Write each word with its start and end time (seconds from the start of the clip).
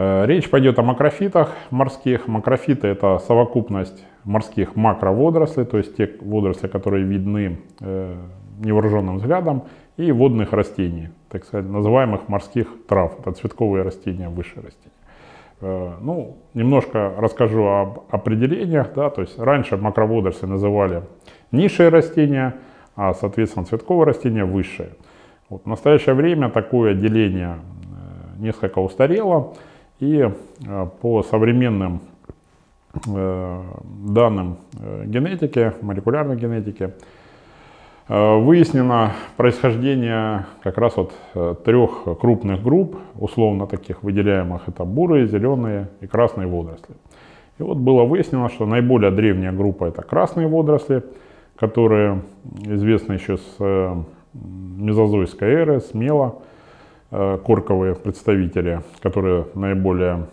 Э, 0.00 0.26
речь 0.26 0.48
пойдет 0.48 0.78
о 0.78 0.82
макрофитах 0.82 1.54
морских. 1.70 2.28
Макрофиты 2.28 2.86
это 2.86 3.18
совокупность 3.18 4.04
морских 4.22 4.76
макроводорослей, 4.76 5.64
то 5.64 5.76
есть 5.78 5.96
те 5.96 6.08
водоросли, 6.20 6.68
которые 6.68 7.04
видны 7.04 7.58
э, 7.80 8.14
невооруженным 8.60 9.16
взглядом, 9.16 9.64
и 9.96 10.12
водных 10.12 10.52
растений, 10.52 11.08
так 11.28 11.44
сказать, 11.44 11.68
называемых 11.68 12.28
морских 12.28 12.68
трав. 12.86 13.18
Это 13.18 13.32
цветковые 13.32 13.82
растения, 13.82 14.28
высшие 14.28 14.62
растения. 14.62 14.92
Э, 15.60 15.94
ну, 16.00 16.36
немножко 16.54 17.12
расскажу 17.18 17.64
об 17.66 18.04
определениях. 18.10 18.92
Да, 18.94 19.10
то 19.10 19.22
есть 19.22 19.36
раньше 19.36 19.76
макроводоросли 19.76 20.46
называли 20.46 21.02
низшие 21.50 21.88
растения, 21.88 22.54
а, 22.94 23.14
соответственно, 23.14 23.66
цветковые 23.66 24.06
растения 24.06 24.44
высшие. 24.44 24.90
Вот, 25.48 25.62
в 25.64 25.66
настоящее 25.66 26.14
время 26.14 26.48
такое 26.50 26.94
деление 26.94 27.56
э, 27.56 28.42
несколько 28.42 28.78
устарело. 28.78 29.54
И 30.00 30.30
э, 30.66 30.86
по 31.00 31.22
современным 31.22 32.00
данным 33.04 34.56
генетики, 35.04 35.72
молекулярной 35.82 36.36
генетики, 36.36 36.94
Э, 38.08 38.38
выяснено 38.38 39.12
происхождение 39.36 40.46
как 40.62 40.78
раз 40.78 40.96
вот 40.96 41.12
э, 41.34 41.54
трех 41.62 42.04
крупных 42.18 42.62
групп, 42.62 42.96
условно 43.18 43.66
таких 43.66 44.02
выделяемых, 44.02 44.62
это 44.66 44.84
бурые, 44.84 45.26
зеленые 45.26 45.90
и 46.00 46.06
красные 46.06 46.46
водоросли. 46.46 46.96
И 47.58 47.62
вот 47.62 47.76
было 47.76 48.04
выяснено, 48.04 48.48
что 48.48 48.64
наиболее 48.64 49.10
древняя 49.10 49.52
группа 49.52 49.84
это 49.84 50.00
красные 50.00 50.48
водоросли, 50.48 51.02
которые 51.56 52.22
известны 52.62 53.14
еще 53.14 53.36
с 53.36 53.56
э, 53.58 53.94
мезозойской 54.42 55.48
эры, 55.48 55.80
смело, 55.80 56.36
корковые 57.10 57.94
представители, 57.94 58.82
которые 59.00 59.46
наиболее 59.54 60.26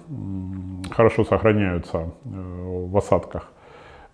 хорошо 0.92 1.24
сохраняются 1.24 2.10
в 2.24 2.98
осадках. 2.98 3.50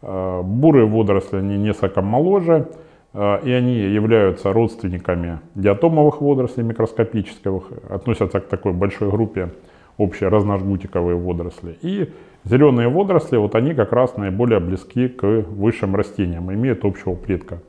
Бурые 0.01 0.85
водоросли, 0.85 1.37
они 1.37 1.57
несколько 1.57 2.01
моложе, 2.01 2.67
и 3.13 3.51
они 3.51 3.75
являются 3.75 4.53
родственниками 4.53 5.39
диатомовых 5.55 6.21
водорослей 6.21 6.63
микроскопических, 6.63 7.63
относятся 7.89 8.39
к 8.39 8.47
такой 8.47 8.73
большой 8.73 9.09
группе 9.09 9.49
общие 9.97 10.29
разножгутиковые 10.29 11.17
водоросли. 11.17 11.77
И 11.81 12.11
зеленые 12.45 12.87
водоросли, 12.87 13.37
вот 13.37 13.55
они 13.55 13.73
как 13.73 13.91
раз 13.91 14.17
наиболее 14.17 14.59
близки 14.59 15.07
к 15.07 15.23
высшим 15.23 15.95
растениям, 15.95 16.51
имеют 16.53 16.85
общего 16.85 17.15
предка 17.15 17.59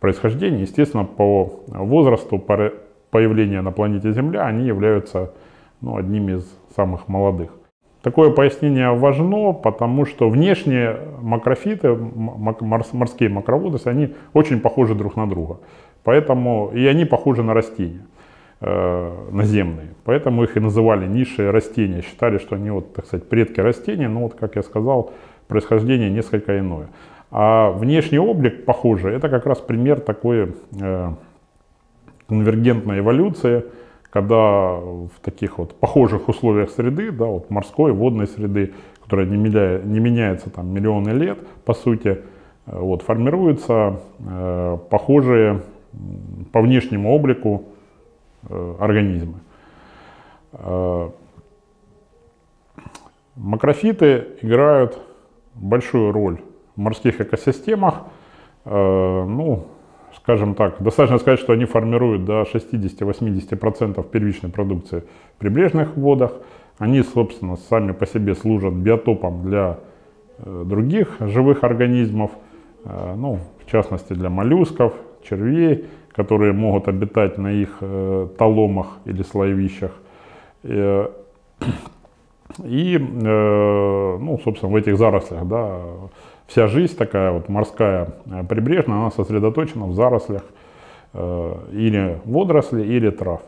происхождения. 0.00 0.62
Естественно, 0.62 1.04
по 1.04 1.62
возрасту 1.66 2.38
появления 3.10 3.62
на 3.62 3.72
планете 3.72 4.12
Земля 4.12 4.46
они 4.46 4.66
являются 4.66 5.32
ну, 5.80 5.96
одними 5.96 6.38
из 6.38 6.58
самых 6.74 7.08
молодых. 7.08 7.50
Такое 8.02 8.30
пояснение 8.30 8.94
важно, 8.94 9.52
потому 9.52 10.04
что 10.04 10.28
внешние 10.28 10.96
макрофиты, 11.20 11.92
морские 11.94 13.30
макроводоросли, 13.30 13.90
они 13.90 14.14
очень 14.32 14.60
похожи 14.60 14.94
друг 14.94 15.16
на 15.16 15.28
друга. 15.28 15.58
Поэтому 16.04 16.70
и 16.72 16.86
они 16.86 17.04
похожи 17.04 17.42
на 17.42 17.52
растения 17.52 18.06
э, 18.60 19.12
наземные. 19.32 19.94
Поэтому 20.04 20.44
их 20.44 20.56
и 20.56 20.60
называли 20.60 21.08
низшие 21.08 21.50
растения. 21.50 22.02
Считали, 22.02 22.38
что 22.38 22.54
они, 22.54 22.70
вот, 22.70 22.94
так 22.94 23.06
сказать, 23.06 23.28
предки 23.28 23.58
растений, 23.58 24.06
но 24.06 24.20
вот, 24.20 24.34
как 24.34 24.54
я 24.54 24.62
сказал, 24.62 25.10
происхождение 25.48 26.08
несколько 26.08 26.60
иное. 26.60 26.90
А 27.30 27.70
внешний 27.70 28.18
облик 28.18 28.64
похожий, 28.64 29.14
это 29.14 29.28
как 29.28 29.46
раз 29.46 29.58
пример 29.58 30.00
такой 30.00 30.54
э, 30.80 31.10
конвергентной 32.28 33.00
эволюции, 33.00 33.64
когда 34.10 34.76
в 34.76 35.10
таких 35.22 35.58
вот 35.58 35.74
похожих 35.74 36.28
условиях 36.28 36.70
среды, 36.70 37.10
да, 37.10 37.26
вот 37.26 37.50
морской, 37.50 37.92
водной 37.92 38.28
среды, 38.28 38.74
которая 39.02 39.26
не, 39.26 39.36
меняя, 39.36 39.82
не 39.82 39.98
меняется 39.98 40.50
там 40.50 40.72
миллионы 40.72 41.10
лет, 41.10 41.38
по 41.64 41.74
сути, 41.74 42.08
э, 42.66 42.78
вот, 42.78 43.02
формируются 43.02 44.00
э, 44.20 44.78
похожие 44.88 45.62
по 46.52 46.60
внешнему 46.60 47.12
облику 47.12 47.64
э, 48.48 48.74
организмы. 48.78 49.40
Э, 50.52 51.10
макрофиты 53.34 54.28
играют 54.42 54.98
большую 55.54 56.12
роль 56.12 56.38
морских 56.76 57.20
экосистемах. 57.20 58.04
Э, 58.66 59.24
ну, 59.24 59.66
скажем 60.16 60.54
так, 60.54 60.82
достаточно 60.82 61.18
сказать, 61.18 61.38
что 61.38 61.52
они 61.52 61.66
формируют 61.66 62.24
до 62.24 62.42
60-80% 62.42 64.10
первичной 64.10 64.50
продукции 64.50 65.04
в 65.36 65.38
прибрежных 65.38 65.96
водах. 65.96 66.32
Они, 66.78 67.02
собственно, 67.02 67.56
сами 67.56 67.92
по 67.92 68.06
себе 68.06 68.34
служат 68.34 68.74
биотопом 68.74 69.44
для 69.44 69.78
э, 70.38 70.64
других 70.66 71.16
живых 71.20 71.62
организмов, 71.62 72.32
э, 72.84 73.14
ну, 73.16 73.38
в 73.64 73.70
частности 73.70 74.14
для 74.14 74.30
моллюсков, 74.30 74.94
червей, 75.22 75.86
которые 76.12 76.52
могут 76.52 76.88
обитать 76.88 77.38
на 77.38 77.52
их 77.52 77.78
таломах 78.38 78.98
или 79.04 79.22
слоевищах. 79.22 79.92
И, 82.64 82.98
ну, 82.98 84.40
собственно, 84.42 84.72
в 84.72 84.76
этих 84.76 84.96
зарослях, 84.96 85.46
да, 85.46 85.78
вся 86.46 86.66
жизнь 86.66 86.96
такая 86.96 87.32
вот 87.32 87.48
морская, 87.48 88.08
э, 88.26 88.44
прибрежная, 88.44 88.98
она 88.98 89.10
сосредоточена 89.10 89.86
в 89.86 89.94
зарослях 89.94 90.42
э, 91.12 91.54
или 91.72 92.20
водорослей, 92.24 92.86
или 92.86 93.10
трав. 93.10 93.42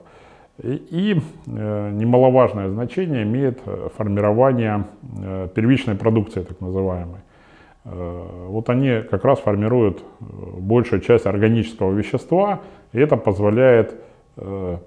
И, 0.63 1.21
э, 1.47 1.91
немаловажное 1.93 2.69
значение 2.69 3.23
имеет 3.23 3.61
формирование 3.97 4.85
первичной 5.55 5.95
продукции, 5.95 6.43
так 6.43 6.61
называемой. 6.61 7.21
Вот 7.85 8.69
они 8.69 9.03
как 9.11 9.25
раз 9.25 9.39
формируют 9.39 10.03
большую 10.21 11.01
часть 11.01 11.27
органического 11.27 11.93
вещества, 11.93 12.61
и 12.93 12.99
это 12.99 13.17
позволяет 13.17 13.95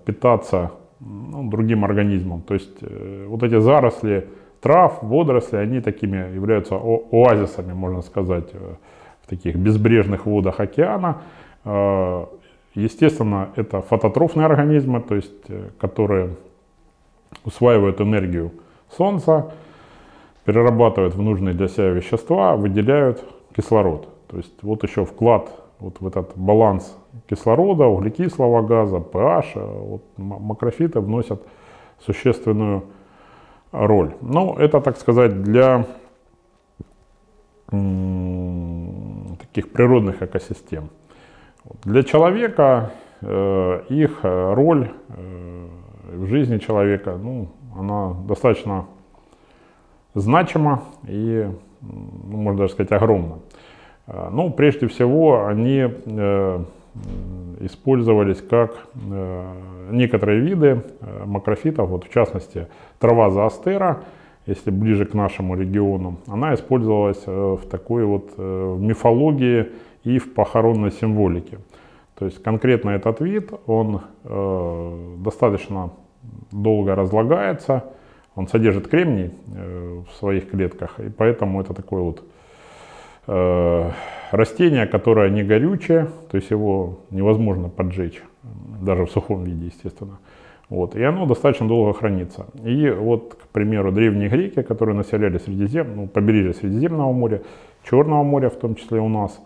питаться 0.05 0.72
ну, 0.99 1.49
другим 1.49 1.83
организмам. 1.83 2.41
То 2.41 2.53
есть 2.53 2.78
вот 3.28 3.41
эти 3.41 3.59
заросли, 3.59 4.28
трав, 4.61 4.99
водоросли, 5.01 5.57
они 5.57 5.81
такими 5.81 6.33
являются 6.35 6.75
оазисами, 6.75 7.73
можно 7.73 8.01
сказать, 8.01 8.49
э, 8.53 8.75
в 9.23 9.27
таких 9.27 9.55
безбрежных 9.55 10.25
водах 10.25 10.59
океана. 10.59 11.22
Э, 11.66 12.25
естественно, 12.75 13.49
это 13.55 13.81
фототрофные 13.81 14.45
организмы, 14.45 15.01
то 15.01 15.16
есть, 15.16 15.49
э, 15.49 15.69
которые 15.79 16.35
усваивают 17.44 17.99
энергию 18.01 18.51
Солнца, 18.89 19.51
перерабатывают 20.45 21.16
в 21.16 21.22
нужные 21.22 21.53
для 21.53 21.67
себя 21.67 21.89
вещества, 21.89 22.55
выделяют 22.55 23.23
кислород. 23.55 24.07
То 24.28 24.38
есть 24.38 24.63
вот 24.63 24.83
еще 24.83 25.05
вклад 25.05 25.49
вот 25.79 25.99
в 25.99 26.07
этот 26.07 26.33
баланс 26.35 26.97
кислорода, 27.29 27.85
углекислого 27.85 28.61
газа, 28.61 28.97
pH, 28.97 29.55
вот 29.55 30.03
макрофиты 30.17 30.99
вносят 30.99 31.41
существенную 31.99 32.83
роль. 33.72 34.16
Ну, 34.22 34.56
это, 34.56 34.82
так 34.82 34.98
сказать, 34.98 35.42
для 35.44 35.86
таких 39.40 39.72
природных 39.72 40.22
экосистем. 40.22 40.90
Для 41.84 42.04
человека 42.04 42.92
э, 43.22 43.84
их 43.90 44.20
роль 44.24 44.92
э, 45.09 45.68
в 46.12 46.26
жизни 46.26 46.58
человека, 46.58 47.18
ну, 47.22 47.48
она 47.78 48.14
достаточно 48.28 48.88
значима 50.14 50.84
и, 51.08 51.48
ну, 51.82 52.38
можно 52.38 52.59
даже 52.59 52.74
сказать, 52.74 52.92
огромна. 52.92 53.40
Э, 54.08 54.30
ну, 54.32 54.52
прежде 54.52 54.88
всего, 54.88 55.46
они 55.46 55.88
э, 56.06 56.64
использовались 57.62 58.41
как 58.41 58.88
э, 58.96 59.53
некоторые 59.91 60.41
виды 60.41 60.84
э, 60.99 61.23
макрофитов, 61.26 61.90
вот 61.90 62.03
в 62.05 62.14
частности 62.14 62.67
трава 62.99 63.29
заастера, 63.29 64.03
если 64.46 64.72
ближе 64.72 65.05
к 65.05 65.14
нашему 65.14 65.55
региону, 65.55 66.17
она 66.28 66.53
использовалась 66.53 67.22
э, 67.26 67.32
в 67.32 67.66
такой 67.70 68.05
вот 68.05 68.38
мифологии 68.38 69.70
и 70.03 70.17
в 70.17 70.34
похоронной 70.34 70.91
символике. 70.91 71.59
То 72.17 72.26
есть 72.26 72.41
конкретно 72.43 72.91
этот 72.91 73.20
вид, 73.20 73.52
он 73.66 74.02
достаточно 74.23 75.90
долго 76.52 76.96
разлагается, 76.96 77.85
он 78.35 78.47
содержит 78.47 78.88
кремний 78.88 79.32
в 79.47 80.20
своих 80.20 80.49
клетках, 80.52 80.99
и 80.99 81.09
поэтому 81.09 81.61
это 81.61 81.73
такой 81.73 82.02
вот 82.02 82.23
Растение, 83.26 84.88
которое 84.88 85.29
не 85.29 85.44
горючее, 85.44 86.08
то 86.29 86.38
есть 86.38 86.52
его 86.52 87.00
невозможно 87.09 87.70
поджечь, 87.70 88.22
даже 88.82 89.06
в 89.06 89.12
сухом 89.12 89.44
виде, 89.44 89.66
естественно. 89.66 90.20
Вот, 90.70 90.96
и 90.96 91.03
оно 91.03 91.26
достаточно 91.26 91.68
долго 91.68 91.94
хранится. 91.94 92.46
И 92.64 92.90
вот, 92.90 93.35
к 93.35 93.47
примеру, 93.50 93.91
древние 93.91 94.29
греки, 94.29 94.62
которые 94.62 94.96
населяли 94.96 95.38
Средизем, 95.38 95.96
ну, 95.96 96.08
побережье 96.08 96.53
Средиземного 96.53 97.12
моря, 97.12 97.41
Черного 97.84 98.23
моря 98.23 98.50
в 98.50 98.56
том 98.56 98.76
числе 98.76 99.02
у 99.02 99.09
нас, 99.09 99.38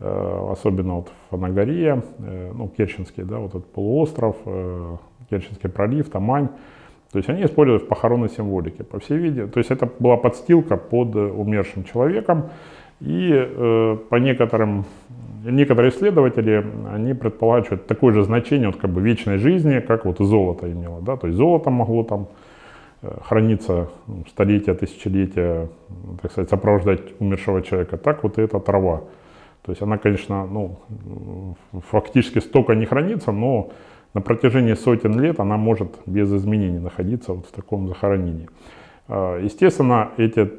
особенно 0.00 0.94
вот 0.96 1.12
Фанагория, 1.30 2.02
ну, 2.18 2.68
Керченский, 2.68 3.22
да, 3.22 3.38
вот 3.38 3.50
этот 3.50 3.72
полуостров, 3.72 4.36
Керченский 5.30 5.70
пролив, 5.70 6.10
Тамань. 6.10 6.48
То 7.12 7.18
есть 7.18 7.28
они 7.28 7.44
используют 7.44 7.84
в 7.84 7.86
похоронной 7.86 8.30
символике, 8.30 8.82
по 8.82 8.98
всей 8.98 9.18
виде. 9.18 9.46
То 9.46 9.58
есть 9.58 9.70
это 9.70 9.88
была 10.00 10.16
подстилка 10.16 10.76
под 10.76 11.14
умершим 11.14 11.84
человеком. 11.84 12.50
И 13.04 13.30
э, 13.32 13.96
по 14.08 14.16
некоторым, 14.16 14.84
некоторые 15.44 15.90
исследователи, 15.90 16.64
они 16.92 17.14
предполагают, 17.14 17.86
такое 17.86 18.12
же 18.12 18.22
значение 18.22 18.68
вот, 18.68 18.76
как 18.76 18.90
бы 18.90 19.00
вечной 19.00 19.38
жизни, 19.38 19.80
как 19.80 20.04
вот 20.04 20.18
золото 20.18 20.70
имело. 20.70 21.00
Да? 21.02 21.16
То 21.16 21.26
есть 21.26 21.36
золото 21.36 21.70
могло 21.70 22.04
там 22.04 22.28
э, 23.02 23.10
храниться 23.24 23.88
ну, 24.06 24.24
столетия, 24.28 24.74
тысячелетия, 24.74 25.68
так 26.20 26.30
сказать, 26.30 26.50
сопровождать 26.50 27.00
умершего 27.18 27.60
человека. 27.62 27.96
Так 27.96 28.22
вот 28.22 28.38
и 28.38 28.42
эта 28.42 28.60
трава. 28.60 29.02
То 29.64 29.72
есть 29.72 29.82
она, 29.82 29.98
конечно, 29.98 30.46
ну, 30.46 30.78
фактически 31.90 32.38
столько 32.38 32.74
не 32.74 32.86
хранится, 32.86 33.32
но 33.32 33.70
на 34.14 34.20
протяжении 34.20 34.74
сотен 34.74 35.18
лет 35.18 35.40
она 35.40 35.56
может 35.56 35.88
без 36.06 36.32
изменений 36.32 36.78
находиться 36.78 37.32
вот 37.32 37.46
в 37.46 37.52
таком 37.52 37.88
захоронении. 37.88 38.48
А, 39.08 39.38
естественно, 39.40 40.10
эти 40.18 40.50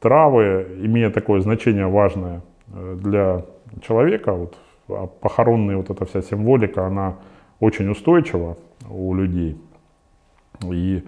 травы, 0.00 0.66
имея 0.82 1.10
такое 1.10 1.40
значение 1.40 1.86
важное 1.86 2.42
э, 2.72 2.96
для 3.00 3.44
человека, 3.82 4.32
вот, 4.32 4.56
а 4.88 5.06
похоронная 5.06 5.76
вот 5.76 5.90
эта 5.90 6.04
вся 6.04 6.22
символика, 6.22 6.86
она 6.86 7.16
очень 7.60 7.88
устойчива 7.88 8.56
у 8.88 9.14
людей 9.14 9.56
и 10.64 11.02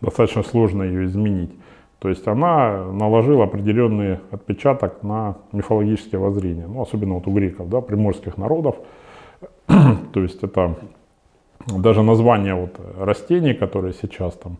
достаточно 0.00 0.42
сложно 0.42 0.82
ее 0.82 1.04
изменить. 1.04 1.50
То 1.98 2.08
есть 2.08 2.26
она 2.28 2.84
наложила 2.92 3.44
определенный 3.44 4.20
отпечаток 4.30 5.02
на 5.02 5.36
мифологические 5.52 6.20
воззрения, 6.20 6.66
ну, 6.66 6.82
особенно 6.82 7.14
вот 7.14 7.26
у 7.26 7.32
греков, 7.32 7.68
да, 7.68 7.80
приморских 7.80 8.36
народов. 8.36 8.76
То 9.66 10.20
есть 10.20 10.42
это 10.42 10.76
даже 11.66 12.02
название 12.02 12.54
вот 12.54 12.80
растений, 12.98 13.52
которые 13.52 13.94
сейчас 13.94 14.34
там 14.34 14.58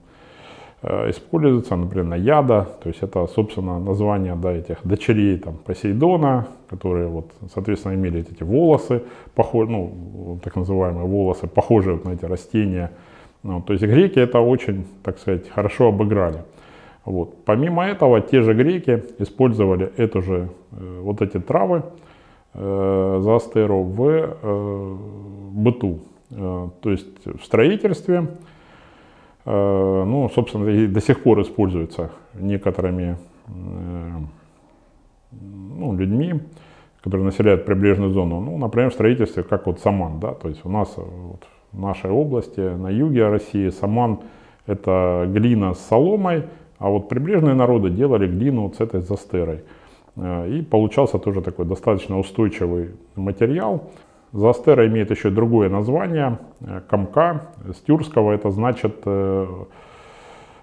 э, 0.83 1.11
используются, 1.11 1.77
например, 1.77 2.19
яда, 2.19 2.69
то 2.83 2.89
есть 2.89 3.03
это, 3.03 3.27
собственно, 3.27 3.79
название 3.79 4.35
да, 4.35 4.53
этих 4.53 4.79
дочерей 4.85 5.39
там, 5.39 5.57
Посейдона, 5.65 6.49
которые, 6.69 7.09
вот, 7.09 7.31
соответственно, 7.53 7.95
имели 7.95 8.21
эти 8.21 8.43
волосы, 8.43 9.03
похожие, 9.35 9.73
ну, 9.73 10.39
так 10.43 10.57
называемые 10.57 11.07
волосы, 11.07 11.47
похожие 11.47 11.95
вот 11.95 12.05
на 12.05 12.11
эти 12.11 12.25
растения. 12.25 12.91
Ну, 13.43 13.63
то 13.63 13.73
есть 13.73 13.85
греки 13.85 14.19
это 14.19 14.41
очень, 14.41 14.85
так 15.03 15.19
сказать, 15.19 15.49
хорошо 15.49 15.89
обыграли. 15.89 16.43
Вот. 17.05 17.45
Помимо 17.45 17.87
этого, 17.87 18.21
те 18.21 18.43
же 18.43 18.53
греки 18.53 19.03
использовали 19.19 19.91
эту 19.97 20.21
же, 20.23 20.49
э, 20.73 21.01
вот 21.03 21.23
эти 21.23 21.39
травы, 21.39 21.83
э, 22.55 23.19
заастеру 23.23 23.83
в 23.83 24.03
э, 24.03 24.97
быту. 25.53 26.01
Э, 26.31 26.69
то 26.83 26.91
есть 26.91 27.25
в 27.25 27.45
строительстве, 27.45 28.27
ну, 29.51 30.31
собственно, 30.35 30.69
и 30.69 30.87
до 30.87 31.01
сих 31.01 31.23
пор 31.23 31.41
используется 31.41 32.11
некоторыми 32.35 33.17
э, 33.47 33.51
ну, 35.31 35.97
людьми, 35.97 36.41
которые 37.03 37.25
населяют 37.25 37.65
прибрежную 37.65 38.11
зону. 38.11 38.41
Ну, 38.41 38.59
например, 38.59 38.91
в 38.91 38.95
строительстве, 38.95 39.43
как 39.43 39.67
вот 39.67 39.81
Саман, 39.81 40.21
да, 40.21 40.35
то 40.35 40.49
есть 40.49 40.65
у 40.65 40.69
нас 40.69 40.93
вот, 40.97 41.47
в 41.73 41.81
нашей 41.81 42.11
области, 42.11 42.61
на 42.61 42.91
юге 42.91 43.29
России, 43.29 43.71
Саман– 43.71 44.21
это 44.67 45.25
глина 45.27 45.73
с 45.73 45.81
соломой, 45.81 46.45
а 46.79 46.91
вот 46.91 47.09
прибрежные 47.09 47.55
народы 47.55 47.89
делали 47.89 48.27
глину 48.27 48.65
вот 48.65 48.77
с 48.77 48.81
этой 48.81 49.01
застерой. 49.01 49.63
И 50.17 50.67
получался 50.69 51.19
тоже 51.19 51.41
такой 51.41 51.65
достаточно 51.65 52.19
устойчивый 52.19 52.91
материал. 53.17 53.91
Застера 54.33 54.87
имеет 54.87 55.11
еще 55.11 55.31
другое 55.31 55.71
название, 55.71 56.39
э, 56.61 56.81
комка. 56.89 57.43
С 57.73 57.83
это 57.87 58.51
значит, 58.51 58.97
э, 59.07 59.47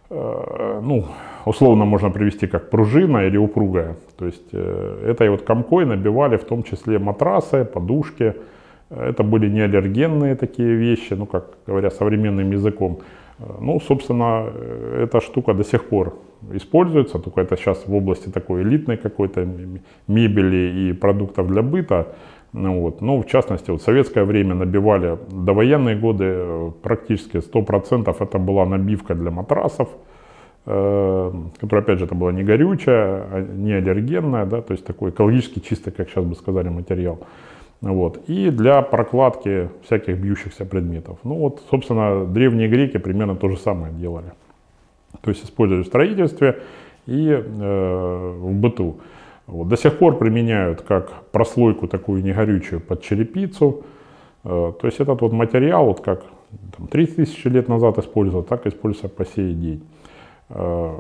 э, 0.10 0.82
ну, 0.84 1.06
условно 1.46 1.86
можно 1.86 2.12
привести 2.12 2.48
как 2.48 2.70
пружина 2.70 3.26
или 3.26 3.38
упругая. 3.38 3.96
То 4.18 4.26
есть 4.26 4.54
этой 4.54 5.30
вот 5.30 5.42
комкой 5.42 5.86
набивали 5.86 6.38
в 6.38 6.44
том 6.44 6.64
числе 6.64 7.00
матрасы, 7.00 7.66
подушки. 7.66 8.36
Это 8.90 9.24
были 9.24 9.50
не 9.50 9.62
аллергенные 9.62 10.36
такие 10.36 10.76
вещи, 10.76 11.14
ну, 11.14 11.26
как 11.26 11.46
говоря 11.68 11.90
современным 11.90 12.52
языком. 12.52 13.00
Ну, 13.60 13.80
собственно, 13.82 14.46
эта 14.98 15.20
штука 15.20 15.54
до 15.54 15.64
сих 15.64 15.90
пор 15.90 16.14
используется, 16.54 17.20
только 17.20 17.42
это 17.42 17.58
сейчас 17.58 17.88
в 17.88 17.96
области 17.96 18.30
такой 18.30 18.62
элитной 18.62 18.98
какой-то 18.98 19.48
мебели 20.08 20.90
и 20.90 20.94
продуктов 20.94 21.48
для 21.48 21.62
быта. 21.62 22.08
Ну, 22.58 22.80
вот. 22.80 23.02
Ну, 23.02 23.22
в 23.22 23.26
частности, 23.26 23.70
вот 23.70 23.82
в 23.82 23.84
советское 23.84 24.24
время 24.24 24.56
набивали, 24.56 25.18
до 25.30 25.54
военные 25.54 25.98
годы 25.98 26.72
практически 26.82 27.38
100% 27.38 28.16
это 28.18 28.40
была 28.40 28.66
набивка 28.66 29.14
для 29.14 29.30
матрасов, 29.30 29.90
э, 30.66 31.32
которая, 31.60 31.84
опять 31.84 32.00
же, 32.00 32.06
это 32.06 32.16
была 32.16 32.32
не 32.32 32.44
горючая, 32.44 33.24
а 33.30 33.42
не 33.42 33.74
аллергенная, 33.74 34.46
да, 34.46 34.62
то 34.62 34.72
есть 34.72 34.86
такой 34.86 35.10
экологически 35.10 35.60
чистый, 35.60 35.92
как 35.92 36.10
сейчас 36.10 36.24
бы 36.24 36.36
сказали, 36.36 36.70
материал. 36.70 37.20
Вот. 37.82 38.24
И 38.30 38.50
для 38.52 38.82
прокладки 38.82 39.70
всяких 39.84 40.18
бьющихся 40.18 40.66
предметов. 40.66 41.18
Ну 41.26 41.36
вот, 41.36 41.62
собственно, 41.70 42.26
древние 42.26 42.70
греки 42.70 42.98
примерно 43.00 43.36
то 43.36 43.50
же 43.50 43.58
самое 43.58 43.94
делали. 43.94 44.32
То 45.22 45.30
есть 45.30 45.44
использовали 45.44 45.84
в 45.84 45.88
строительстве 45.88 46.62
и 47.06 47.30
э, 47.32 48.36
в 48.40 48.54
быту. 48.54 48.96
Вот. 49.48 49.68
До 49.68 49.78
сих 49.78 49.98
пор 49.98 50.18
применяют 50.18 50.82
как 50.82 51.24
прослойку 51.32 51.88
такую 51.88 52.24
негорючую 52.24 52.82
под 52.82 53.04
черепицу. 53.04 53.84
Э, 54.44 54.74
то 54.80 54.88
есть 54.88 55.00
этот 55.00 55.22
вот 55.22 55.34
материал, 55.34 55.86
вот 55.86 56.02
как 56.02 56.24
там, 56.78 56.88
30 56.88 57.16
тысяч 57.16 57.46
лет 57.46 57.68
назад 57.68 57.98
использовал, 57.98 58.44
так 58.44 58.66
используется 58.66 59.10
по 59.10 59.26
сей 59.26 59.54
день. 59.54 59.84
Э, 60.50 61.00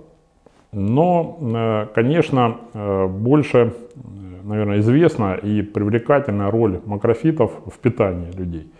но, 0.71 1.37
э, 1.41 1.87
конечно, 1.95 2.57
больше, 3.07 3.73
наверное, 4.43 4.79
известна 4.79 5.35
и 5.35 5.61
привлекательная 5.61 6.51
роль 6.51 6.81
макрофитов 6.85 7.51
в 7.65 7.79
питании 7.79 8.31
людей. 8.31 8.71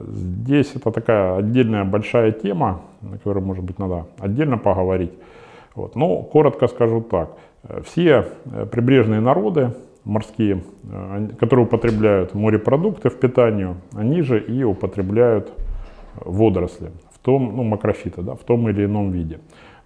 Здесь 0.00 0.72
это 0.74 0.90
такая 0.90 1.36
отдельная 1.36 1.84
большая 1.84 2.32
тема, 2.32 2.80
на 3.00 3.16
которой, 3.16 3.42
может 3.42 3.64
быть, 3.64 3.78
надо 3.78 4.06
отдельно 4.18 4.58
поговорить. 4.58 5.12
Вот. 5.74 5.94
Но 5.96 6.22
коротко 6.22 6.68
скажу 6.68 7.00
так. 7.00 7.30
Все 7.84 8.26
э, 8.44 8.66
прибрежные 8.66 9.20
народы 9.20 9.72
морские, 10.04 10.64
э, 10.82 11.28
которые 11.38 11.66
употребляют 11.66 12.34
морепродукты 12.34 13.08
в 13.08 13.18
питании, 13.18 13.76
они 13.94 14.22
же 14.22 14.40
и 14.40 14.64
употребляют 14.64 15.52
водоросли, 16.16 16.90
в 17.14 17.18
том, 17.20 17.56
ну, 17.56 17.62
макрофиты, 17.62 18.22
да, 18.22 18.34
в 18.34 18.40
том 18.40 18.68
или 18.68 18.84
ином 18.84 19.12
виде. 19.12 19.38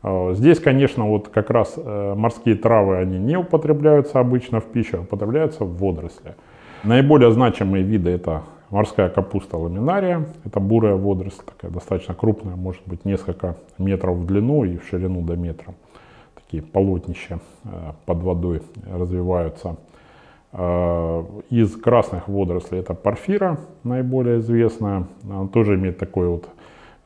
Э, 0.03 0.33
здесь, 0.33 0.59
конечно, 0.59 1.07
вот 1.07 1.29
как 1.29 1.51
раз 1.51 1.77
морские 1.77 2.55
травы, 2.55 2.97
они 2.97 3.19
не 3.19 3.37
употребляются 3.37 4.21
обычно 4.21 4.61
в 4.61 4.65
пищу, 4.65 4.99
а 4.99 5.01
употребляются 5.03 5.65
в 5.65 5.77
водоросли. 5.77 6.35
Наиболее 6.83 7.31
значимые 7.31 7.85
виды 7.85 8.11
это 8.11 8.43
морская 8.71 9.11
капуста 9.11 9.59
ламинария, 9.59 10.27
это 10.47 10.61
бурая 10.61 10.95
водоросль, 10.95 11.45
такая 11.45 11.71
достаточно 11.71 12.15
крупная, 12.15 12.57
может 12.57 12.83
быть 12.87 13.05
несколько 13.05 13.57
метров 13.77 14.17
в 14.17 14.27
длину 14.27 14.65
и 14.65 14.79
в 14.79 14.89
ширину 14.89 15.21
до 15.21 15.37
метра 15.37 15.75
такие 16.47 16.63
полотнища 16.63 17.41
э, 17.65 17.69
под 18.05 18.23
водой 18.23 18.63
развиваются. 18.91 19.77
Э, 20.53 21.25
из 21.51 21.77
красных 21.77 22.29
водорослей 22.29 22.81
это 22.81 22.95
порфира, 22.95 23.59
наиболее 23.83 24.39
известная. 24.39 25.07
Она 25.25 25.49
тоже 25.49 25.75
имеет 25.75 25.99
такое 25.99 26.29
вот 26.29 26.49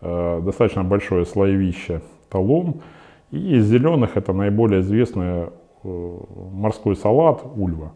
э, 0.02 0.42
достаточно 0.44 0.84
большое 0.84 1.24
слоевище 1.24 2.02
талом. 2.28 2.82
И 3.30 3.56
из 3.56 3.66
зеленых 3.66 4.16
это 4.16 4.32
наиболее 4.32 4.80
известный 4.80 5.50
морской 5.82 6.96
салат 6.96 7.42
ульва. 7.56 7.92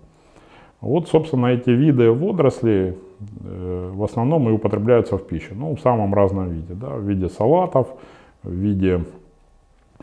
Вот, 0.81 1.09
собственно, 1.09 1.49
эти 1.49 1.71
виды 1.71 2.11
водорослей 2.11 2.97
в 3.19 4.05
основном 4.05 4.49
и 4.49 4.53
употребляются 4.53 5.19
в 5.19 5.27
пищу. 5.27 5.55
Ну, 5.55 5.75
в 5.75 5.81
самом 5.81 6.15
разном 6.15 6.51
виде. 6.51 6.75
Да, 6.75 6.91
в 6.91 7.03
виде 7.03 7.29
салатов, 7.29 7.89
в 8.43 8.53
виде 8.53 9.05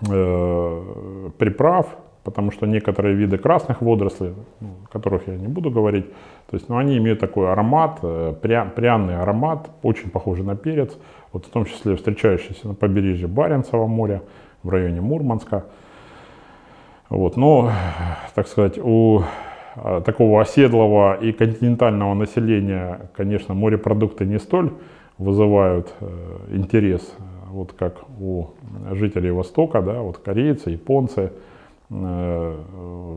э, 0.10 1.30
приправ, 1.38 1.98
потому 2.24 2.52
что 2.52 2.68
некоторые 2.68 3.16
виды 3.16 3.38
красных 3.38 3.82
водорослей, 3.82 4.34
ну, 4.60 4.70
о 4.86 4.88
которых 4.92 5.28
я 5.28 5.36
не 5.36 5.48
буду 5.48 5.72
говорить, 5.72 6.06
то 6.50 6.58
есть, 6.58 6.70
ну, 6.70 6.78
они 6.78 6.98
имеют 6.98 7.20
такой 7.20 7.52
аромат, 7.52 8.00
э, 8.04 8.34
пря, 8.42 8.66
пряный 8.66 9.20
аромат, 9.20 9.70
очень 9.84 10.10
похожий 10.10 10.46
на 10.46 10.56
перец, 10.56 10.98
вот 11.32 11.46
в 11.46 11.50
том 11.50 11.66
числе 11.66 11.96
встречающийся 11.96 12.68
на 12.68 12.74
побережье 12.74 13.28
Баренцева 13.28 13.88
моря, 13.88 14.22
в 14.64 14.70
районе 14.70 15.02
Мурманска. 15.02 15.66
Вот, 17.10 17.36
но, 17.36 17.72
так 18.36 18.48
сказать, 18.48 18.78
у 18.78 19.24
э, 19.76 20.02
такого 20.06 20.42
оседлого 20.42 21.16
и 21.16 21.32
континентального 21.32 22.14
населения, 22.14 23.10
конечно, 23.16 23.54
морепродукты 23.54 24.26
не 24.26 24.40
столь 24.40 24.72
вызывают 25.18 25.94
э, 26.00 26.08
интерес 26.52 27.14
вот 27.52 27.74
как 27.74 28.02
у 28.20 28.48
жителей 28.92 29.32
Востока, 29.32 29.82
да, 29.82 30.02
вот 30.02 30.18
корейцы, 30.18 30.72
японцы, 30.72 31.32
э, 31.90 32.58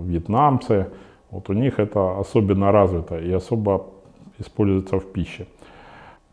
вьетнамцы, 0.04 0.88
Вот 1.30 1.50
у 1.50 1.52
них 1.52 1.80
это 1.80 2.18
особенно 2.18 2.72
развито 2.72 3.18
и 3.18 3.32
особо 3.32 3.86
используется 4.38 4.98
в 4.98 5.12
пище. 5.12 5.46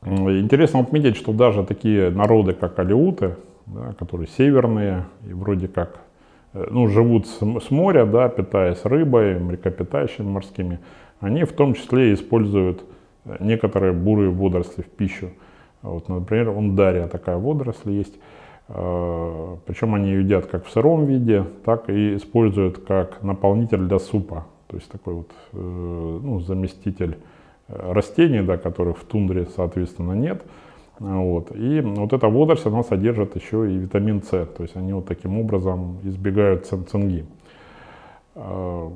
Интересно 0.03 0.79
отметить, 0.79 1.15
что 1.15 1.31
даже 1.33 1.63
такие 1.63 2.09
народы, 2.09 2.53
как 2.53 2.79
алиуты, 2.79 3.35
да, 3.67 3.93
которые 3.97 4.27
северные 4.27 5.05
и 5.27 5.33
вроде 5.33 5.67
как 5.67 6.01
э, 6.53 6.67
ну, 6.71 6.87
живут 6.87 7.27
с, 7.27 7.39
с 7.39 7.71
моря, 7.71 8.05
да, 8.05 8.27
питаясь 8.29 8.83
рыбой, 8.83 9.39
млекопитающими 9.39 10.25
морскими, 10.25 10.79
они 11.19 11.43
в 11.43 11.53
том 11.53 11.75
числе 11.75 12.13
используют 12.13 12.83
э, 13.25 13.37
некоторые 13.39 13.93
бурые 13.93 14.31
водоросли 14.31 14.81
в 14.81 14.89
пищу. 14.89 15.29
Вот, 15.81 16.09
например, 16.09 16.49
ундария 16.49 17.07
такая 17.07 17.37
водоросль 17.37 17.91
есть. 17.91 18.13
Э, 18.67 19.55
Причем 19.65 19.95
они 19.95 20.11
едят 20.11 20.45
как 20.45 20.65
в 20.65 20.71
сыром 20.71 21.05
виде, 21.05 21.45
так 21.65 21.89
и 21.89 22.15
используют 22.15 22.79
как 22.79 23.23
наполнитель 23.23 23.79
для 23.79 23.99
супа. 23.99 24.45
То 24.67 24.77
есть 24.77 24.89
такой 24.89 25.15
вот 25.15 25.31
ну, 25.51 26.39
заместитель 26.39 27.17
растений, 27.67 28.41
да, 28.41 28.57
которых 28.57 28.99
в 28.99 29.03
тундре, 29.03 29.47
соответственно, 29.53 30.13
нет. 30.13 30.43
Вот. 31.01 31.55
И 31.55 31.81
вот 31.81 32.13
эта 32.13 32.27
водоросль, 32.27 32.69
она 32.69 32.83
содержит 32.83 33.35
еще 33.35 33.71
и 33.71 33.75
витамин 33.75 34.21
С, 34.21 34.29
то 34.29 34.61
есть 34.61 34.75
они 34.75 34.93
вот 34.93 35.07
таким 35.07 35.39
образом 35.39 35.97
избегают 36.03 36.67
цинги. 36.67 37.25
А, 38.35 38.91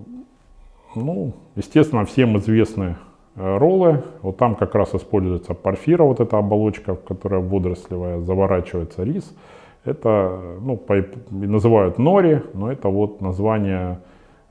ну, 0.95 1.33
естественно, 1.55 2.05
всем 2.05 2.37
известны 2.37 2.83
э, 2.83 2.95
роллы. 3.35 4.03
Вот 4.21 4.37
там 4.37 4.55
как 4.55 4.75
раз 4.75 4.95
используется 4.95 5.53
порфира, 5.53 6.03
вот 6.03 6.19
эта 6.19 6.37
оболочка, 6.37 6.95
в 6.95 7.03
которой 7.03 7.41
водорослевая 7.41 8.19
заворачивается 8.21 9.03
рис. 9.03 9.35
Это, 9.83 10.39
ну, 10.61 10.77
по, 10.77 11.05
называют 11.29 11.99
нори, 11.99 12.41
но 12.53 12.71
это 12.71 12.89
вот 12.89 13.21
название 13.21 13.99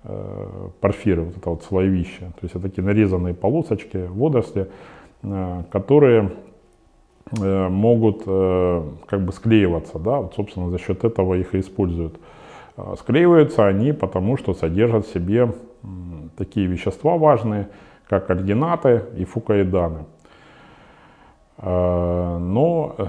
э, 0.04 0.68
порфиры, 0.80 1.22
вот 1.22 1.36
это 1.36 1.50
вот 1.50 1.64
слоевище. 1.64 2.20
То 2.20 2.42
есть 2.42 2.54
это 2.54 2.68
такие 2.68 2.84
нарезанные 2.84 3.34
полосочки 3.34 4.06
водоросли, 4.08 4.68
э, 5.22 5.62
которые 5.70 6.30
э, 7.40 7.68
могут 7.68 8.22
э, 8.26 8.82
как 9.06 9.22
бы 9.22 9.32
склеиваться, 9.32 9.98
да, 9.98 10.20
вот, 10.20 10.34
собственно, 10.34 10.70
за 10.70 10.78
счет 10.78 11.04
этого 11.04 11.34
их 11.34 11.54
и 11.56 11.60
используют. 11.60 12.14
Э, 12.76 12.94
склеиваются 12.96 13.66
они 13.66 13.92
потому, 13.92 14.36
что 14.36 14.54
содержат 14.54 15.06
в 15.06 15.12
себе 15.12 15.48
э, 15.48 15.86
такие 16.36 16.66
вещества 16.68 17.16
важные, 17.16 17.68
как 18.08 18.30
альгинаты 18.30 19.02
и 19.16 19.24
фукоиданы. 19.24 20.04
Э, 21.58 22.38
но 22.38 22.94
э, 22.98 23.06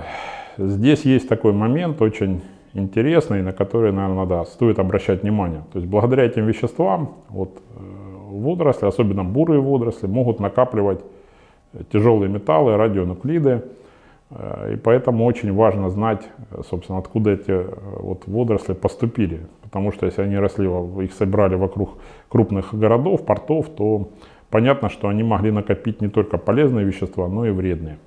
здесь 0.58 1.06
есть 1.06 1.28
такой 1.28 1.54
момент 1.54 2.02
очень 2.02 2.42
интересный, 2.74 3.42
на 3.42 3.54
который, 3.54 3.92
наверное, 3.92 4.26
да, 4.26 4.46
стоит 4.46 4.80
обращать 4.80 5.24
внимание. 5.24 5.64
То 5.74 5.80
есть 5.80 5.90
благодаря 5.90 6.24
этим 6.24 6.46
веществам 6.46 7.16
вот, 7.30 7.58
э, 7.58 7.80
водоросли, 8.30 8.86
особенно 8.86 9.24
бурые 9.24 9.62
водоросли, 9.62 10.08
могут 10.08 10.40
накапливать 10.40 11.02
тяжелые 11.92 12.30
металлы, 12.30 12.78
радионуклиды. 12.78 13.64
Э, 14.30 14.74
и 14.74 14.76
поэтому 14.76 15.26
очень 15.26 15.54
важно 15.54 15.90
знать, 15.90 16.28
собственно, 16.70 17.00
откуда 17.00 17.32
эти 17.32 17.66
вот 18.00 18.24
водоросли 18.28 18.74
поступили. 18.74 19.42
Потому 19.64 19.92
что 19.92 20.06
если 20.06 20.22
они 20.22 20.38
росли, 20.38 20.68
их 21.04 21.14
собирали 21.14 21.56
вокруг 21.56 21.98
крупных 22.30 22.74
городов, 22.74 23.26
портов, 23.26 23.70
то 23.70 24.10
понятно, 24.50 24.90
что 24.90 25.08
они 25.08 25.24
могли 25.24 25.52
накопить 25.52 26.02
не 26.02 26.10
только 26.10 26.38
полезные 26.38 26.86
вещества, 26.86 27.28
но 27.28 27.46
и 27.46 27.52
вредные. 27.52 27.98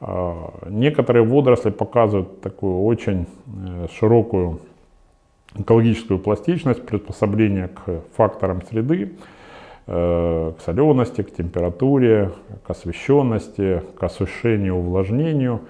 А, 0.00 0.52
некоторые 0.68 1.24
водоросли 1.24 1.70
показывают 1.70 2.40
такую 2.40 2.82
очень 2.82 3.26
э, 3.46 3.86
широкую 3.92 4.60
экологическую 5.56 6.18
пластичность, 6.18 6.84
приспособление 6.84 7.68
к 7.68 8.02
факторам 8.16 8.62
среды, 8.62 9.12
э, 9.86 10.52
к 10.58 10.60
солености, 10.60 11.22
к 11.22 11.34
температуре, 11.34 12.32
к 12.66 12.70
освещенности, 12.70 13.82
к 13.98 14.02
осушению, 14.02 14.76
увлажнению. 14.76 15.60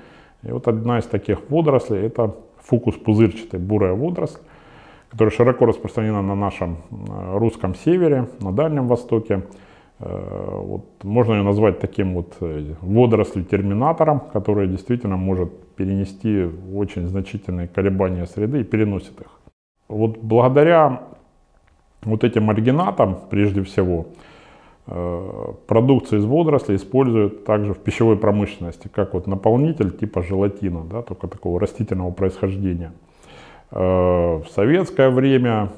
И 0.43 0.51
вот 0.51 0.69
одна 0.69 0.99
из 0.99 1.05
таких 1.05 1.39
водорослей 1.51 2.07
это 2.07 2.35
фукус 2.63 2.97
пузырчатый, 2.97 3.61
бурая 3.61 3.93
водоросль, 3.93 4.41
которая 5.11 5.33
широко 5.33 5.67
распространена 5.67 6.23
на 6.23 6.35
нашем 6.35 6.79
э, 6.91 7.39
русском 7.39 7.75
севере, 7.75 8.29
на 8.41 8.53
Дальнем 8.53 8.89
Востоке. 8.89 9.43
Э, 10.07 10.61
вот, 10.63 11.03
можно 11.03 11.33
ее 11.33 11.43
назвать 11.43 11.81
таким 11.81 12.15
вот 12.15 12.37
э, 12.41 12.75
водорослью-терминатором, 12.83 14.21
который 14.21 14.69
действительно 14.69 15.17
может 15.17 15.51
перенести 15.77 16.47
очень 16.75 17.07
значительные 17.07 17.69
колебания 17.69 18.27
среды 18.27 18.61
и 18.61 18.65
переносит 18.65 19.19
их. 19.21 19.41
Вот 19.89 20.19
благодаря 20.19 21.05
вот 22.03 22.23
этим 22.23 22.51
альгинатам, 22.51 23.19
прежде 23.31 23.63
всего, 23.63 24.09
э, 24.87 25.53
продукцию 25.67 26.19
из 26.19 26.27
водорослей 26.27 26.77
используют 26.77 27.47
также 27.47 27.73
в 27.73 27.79
пищевой 27.79 28.19
промышленности, 28.19 28.89
как 28.89 29.15
вот 29.15 29.27
наполнитель 29.27 29.91
типа 29.91 30.23
желатина, 30.23 30.85
да, 30.85 31.01
только 31.01 31.29
такого 31.29 31.59
растительного 31.59 32.11
происхождения. 32.11 32.93
В 33.75 34.45
советское 34.55 35.11
время, 35.11 35.69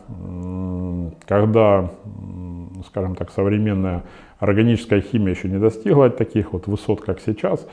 когда 1.27 1.91
скажем 2.87 3.15
так, 3.15 3.31
современная 3.31 4.05
органическая 4.39 5.01
химия 5.01 5.35
еще 5.35 5.49
не 5.49 5.59
достигла 5.59 6.11
таких 6.11 6.53
вот 6.53 6.67
высот, 6.67 7.01
как 7.01 7.21
сейчас, 7.21 7.67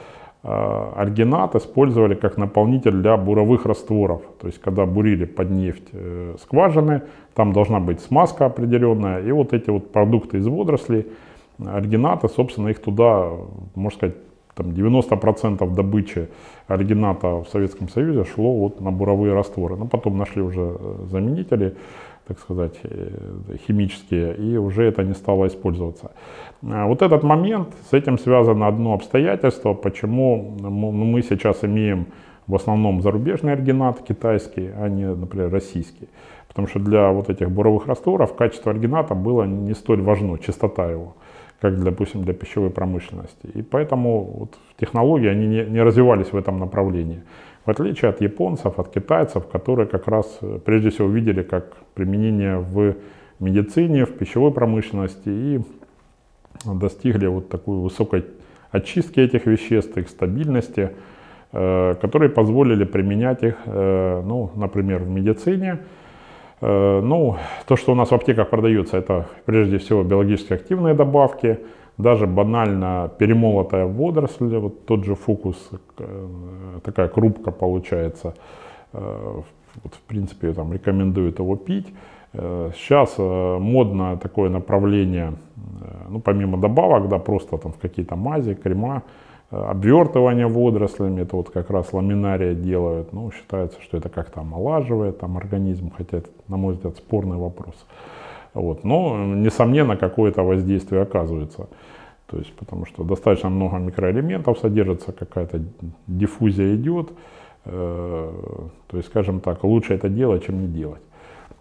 альгинат 0.44 1.56
использовали 1.56 2.16
как 2.16 2.38
наполнитель 2.38 2.92
для 2.92 3.16
буровых 3.16 3.66
растворов. 3.66 4.24
То 4.42 4.48
есть, 4.48 4.60
когда 4.60 4.86
бурили 4.86 5.24
под 5.26 5.50
нефть 5.52 5.88
э, 5.94 6.36
скважины, 6.42 7.04
там 7.34 7.54
должна 7.54 7.80
быть 7.80 8.02
смазка 8.02 8.46
определенная, 8.46 9.22
и 9.22 9.32
вот 9.32 9.54
эти 9.54 9.70
вот 9.70 9.94
продукты 9.94 10.40
из 10.40 10.48
водорослей, 10.48 11.08
альгината, 11.66 12.28
собственно, 12.28 12.68
их 12.68 12.82
туда, 12.82 13.30
можно 13.76 13.98
сказать, 13.98 14.16
там 14.56 14.68
90% 14.68 15.74
добычи 15.74 16.30
альгината 16.68 17.28
в 17.28 17.48
Советском 17.48 17.90
Союзе 17.90 18.24
шло 18.24 18.54
вот 18.54 18.82
на 18.82 18.92
буровые 18.92 19.34
растворы. 19.34 19.76
Но 19.76 19.86
потом 19.86 20.18
нашли 20.18 20.42
уже 20.42 20.78
э, 20.80 20.96
заменители 21.10 21.76
так 22.28 22.40
сказать, 22.40 22.80
э, 22.84 23.58
химические, 23.68 24.36
и 24.36 24.58
уже 24.58 24.84
это 24.84 25.04
не 25.04 25.14
стало 25.14 25.48
использоваться. 25.48 26.12
А 26.62 26.88
вот 26.88 27.02
этот 27.02 27.24
момент, 27.24 27.74
с 27.90 27.94
этим 27.94 28.18
связано 28.18 28.68
одно 28.68 28.94
обстоятельство, 28.94 29.74
почему 29.74 30.56
ну, 30.60 30.70
мы 30.92 31.22
сейчас 31.22 31.64
имеем 31.64 32.08
в 32.48 32.56
основном 32.56 33.02
зарубежный 33.02 33.54
альгинат 33.54 34.02
китайский, 34.08 34.70
а 34.76 34.88
не, 34.90 35.06
например, 35.06 35.52
российский. 35.52 36.08
Потому 36.48 36.68
что 36.68 36.80
для 36.80 37.12
вот 37.12 37.30
этих 37.30 37.50
буровых 37.50 37.88
растворов 37.88 38.36
качество 38.36 38.72
альгината 38.72 39.16
было 39.16 39.44
не 39.44 39.74
столь 39.74 40.02
важно, 40.02 40.38
чистота 40.38 40.90
его, 40.90 41.16
как, 41.64 41.82
допустим, 41.82 42.24
для 42.24 42.34
пищевой 42.34 42.70
промышленности. 42.70 43.48
И 43.56 43.62
поэтому 43.62 44.24
вот 44.40 44.58
технологии 44.78 45.30
они 45.30 45.48
не, 45.48 45.64
не 45.64 45.82
развивались 45.84 46.34
в 46.34 46.36
этом 46.36 46.60
направлении. 46.60 47.22
В 47.66 47.70
отличие 47.70 48.10
от 48.10 48.22
японцев, 48.22 48.80
от 48.80 48.90
китайцев, 48.90 49.48
которые 49.48 49.88
как 49.88 50.10
раз 50.10 50.40
э, 50.42 50.60
прежде 50.66 50.90
всего 50.90 51.08
видели 51.08 51.42
как 51.42 51.78
применение 51.94 52.58
в 52.58 52.96
медицине, 53.40 54.06
в 54.06 54.12
пищевой 54.18 54.52
промышленности 54.52 55.30
и 55.30 55.62
достигли 56.66 57.28
вот 57.28 57.48
такой 57.48 57.78
высокой 57.78 58.26
очистки 58.72 59.22
этих 59.22 59.46
веществ, 59.46 59.98
их 59.98 60.10
стабильности, 60.10 60.90
э, 61.54 61.94
которые 62.02 62.30
позволили 62.30 62.84
применять 62.84 63.42
их, 63.42 63.56
э, 63.66 64.22
ну, 64.26 64.52
например, 64.56 65.04
в 65.04 65.10
медицине. 65.10 65.78
Ну, 66.62 67.38
то, 67.68 67.76
что 67.76 67.92
у 67.92 67.96
нас 67.96 68.10
в 68.10 68.14
аптеках 68.14 68.50
продается, 68.50 68.98
это 68.98 69.28
прежде 69.46 69.78
всего 69.78 70.04
биологически 70.04 70.54
активные 70.54 70.94
добавки– 70.94 71.60
даже 71.98 72.28
банально 72.28 73.12
перемолотая 73.18 73.86
водоросль, 73.86 74.58
вот 74.58 74.86
тот 74.86 75.06
же 75.06 75.16
фокус, 75.16 75.70
э, 76.00 76.80
такая 76.84 77.08
крупка 77.08 77.52
получается, 77.52 78.34
э, 78.94 79.42
вот, 79.84 79.94
в 79.94 80.02
принципе, 80.02 80.54
там, 80.54 80.74
рекомендуют 80.74 81.40
его 81.40 81.56
пить. 81.56 81.88
Э, 82.34 82.72
сейчас 82.76 83.18
модно 83.18 84.18
такое 84.18 84.50
направление, 84.50 85.34
ну, 86.10 86.20
помимо 86.20 86.58
добавок, 86.58 87.10
да, 87.10 87.20
просто 87.20 87.58
там 87.58 87.72
в 87.72 87.78
какие-то 87.78 88.16
мази, 88.16 88.56
крема, 88.56 89.04
обвертывание 89.54 90.48
водорослями, 90.48 91.22
это 91.22 91.36
вот 91.36 91.50
как 91.50 91.70
раз 91.70 91.94
ламинария 91.94 92.54
делают, 92.54 93.14
ну, 93.14 93.32
считается, 93.32 93.82
что 93.82 93.98
это 93.98 94.10
как-то 94.10 94.42
омолаживает 94.42 95.20
там 95.20 95.38
организм, 95.38 95.92
хотя 95.96 96.18
это, 96.18 96.30
на 96.48 96.58
мой 96.58 96.74
взгляд, 96.74 96.98
спорный 96.98 97.38
вопрос. 97.38 97.76
Вот. 98.54 98.84
Но, 98.84 99.18
несомненно, 99.18 99.98
какое-то 99.98 100.44
воздействие 100.44 101.02
оказывается. 101.02 101.68
То 102.28 102.38
есть, 102.38 102.54
потому 102.56 102.86
что 102.86 103.04
достаточно 103.04 103.50
много 103.50 103.78
микроэлементов 103.78 104.58
содержится, 104.60 105.12
какая-то 105.12 105.62
диффузия 106.08 106.76
идет. 106.76 107.12
Э, 107.66 108.32
то 108.88 108.98
есть, 108.98 109.10
скажем 109.10 109.40
так, 109.40 109.64
лучше 109.64 109.94
это 109.94 110.10
делать, 110.10 110.46
чем 110.46 110.62
не 110.62 110.68
делать. 110.68 111.02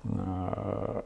Э, 0.05 1.03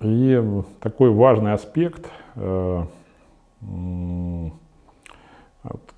и 0.00 0.42
такой 0.80 1.10
важный 1.10 1.52
аспект, 1.52 2.08
э, 2.36 2.84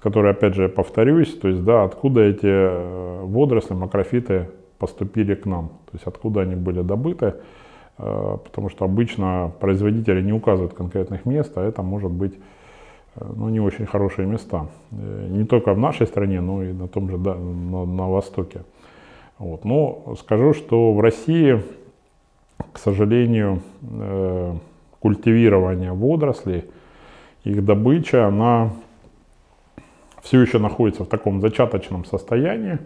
который, 0.00 0.31
опять 0.31 0.55
же, 0.55 0.69
повторюсь, 0.69 1.35
то 1.38 1.49
есть, 1.49 1.62
да, 1.64 1.85
откуда 1.85 2.23
эти 2.23 3.25
водоросли, 3.25 3.75
макрофиты 3.75 4.49
поступили 4.79 5.35
к 5.35 5.47
нам, 5.47 5.69
то 5.69 5.93
есть, 5.93 6.07
откуда 6.07 6.40
они 6.40 6.55
были 6.55 6.83
добыты. 6.83 7.35
потому 7.97 8.71
что 8.71 8.85
обычно 8.85 9.52
производители 9.61 10.23
не 10.23 10.33
указывают 10.33 10.73
конкретных 10.73 11.26
мест, 11.26 11.57
а 11.59 11.62
это 11.62 11.83
может 11.83 12.11
быть 12.11 12.35
ну, 13.17 13.49
не 13.49 13.61
очень 13.61 13.87
хорошие 13.87 14.26
места. 14.26 14.67
Не 14.90 15.45
только 15.45 15.75
в 15.75 15.79
нашей 15.79 16.07
стране, 16.07 16.40
но 16.40 16.62
и 16.62 16.73
на 16.73 16.88
том 16.88 17.11
же 17.11 17.19
да, 17.19 17.35
на, 17.35 17.85
на 17.85 18.09
Востоке. 18.09 18.62
Вот. 19.38 19.64
Но 19.64 20.14
скажу, 20.19 20.55
что 20.55 20.93
в 20.93 21.00
России, 21.00 21.62
к 22.73 22.79
сожалению, 22.79 23.61
культивирование 25.00 25.93
водорослей, 25.93 26.64
их 27.45 27.64
добыча, 27.64 28.26
она 28.26 28.71
все 30.22 30.40
еще 30.40 30.58
находится 30.58 31.04
в 31.04 31.08
таком 31.08 31.40
зачаточном 31.40 32.04
состоянии. 32.04 32.78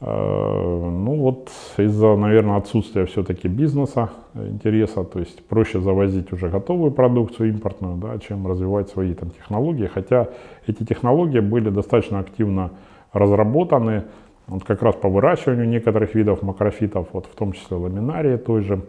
Э, 0.00 0.06
ну 0.06 1.16
вот 1.16 1.50
из-за, 1.76 2.16
наверное, 2.16 2.56
отсутствия 2.56 3.06
все-таки 3.06 3.48
бизнеса, 3.48 4.10
интереса, 4.34 5.04
то 5.04 5.18
есть 5.18 5.44
проще 5.46 5.80
завозить 5.80 6.32
уже 6.32 6.48
готовую 6.48 6.92
продукцию 6.92 7.50
импортную, 7.50 7.96
да, 7.96 8.18
чем 8.18 8.46
развивать 8.46 8.88
свои 8.88 9.14
там 9.14 9.30
технологии. 9.30 9.86
Хотя 9.86 10.28
эти 10.66 10.84
технологии 10.84 11.40
были 11.40 11.70
достаточно 11.70 12.20
активно 12.20 12.70
разработаны, 13.12 14.04
вот 14.46 14.64
как 14.64 14.82
раз 14.82 14.94
по 14.94 15.08
выращиванию 15.08 15.68
некоторых 15.68 16.14
видов 16.14 16.42
макрофитов, 16.42 17.08
вот 17.12 17.26
в 17.26 17.34
том 17.34 17.52
числе 17.52 17.76
ламинарии 17.76 18.36
той 18.36 18.62
же, 18.62 18.74
э, 18.74 18.80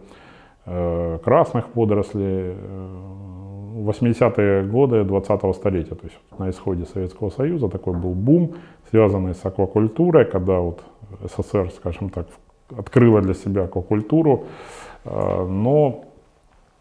красных 0.64 1.74
водорослей, 1.74 2.54
э, 2.56 3.20
80-е 3.80 4.64
годы 4.64 4.96
20-го 5.02 5.52
столетия, 5.52 5.94
то 5.94 6.04
есть 6.04 6.18
на 6.38 6.50
исходе 6.50 6.84
Советского 6.84 7.30
Союза 7.30 7.68
такой 7.68 7.94
был 7.94 8.14
бум, 8.14 8.54
связанный 8.90 9.34
с 9.34 9.44
аквакультурой, 9.44 10.24
когда 10.24 10.60
вот 10.60 10.82
СССР, 11.24 11.70
скажем 11.70 12.10
так, 12.10 12.26
открыла 12.76 13.20
для 13.20 13.34
себя 13.34 13.64
аквакультуру, 13.64 14.44
э, 15.04 15.46
но, 15.46 16.04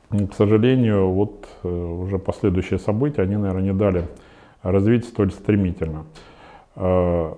к 0.09 0.33
сожалению, 0.33 1.09
вот 1.09 1.47
э, 1.63 1.67
уже 1.69 2.19
последующие 2.19 2.79
события, 2.79 3.23
они, 3.23 3.37
наверное, 3.37 3.63
не 3.63 3.73
дали 3.73 4.05
развить 4.61 5.05
столь 5.05 5.31
стремительно. 5.31 6.05
Э, 6.75 7.33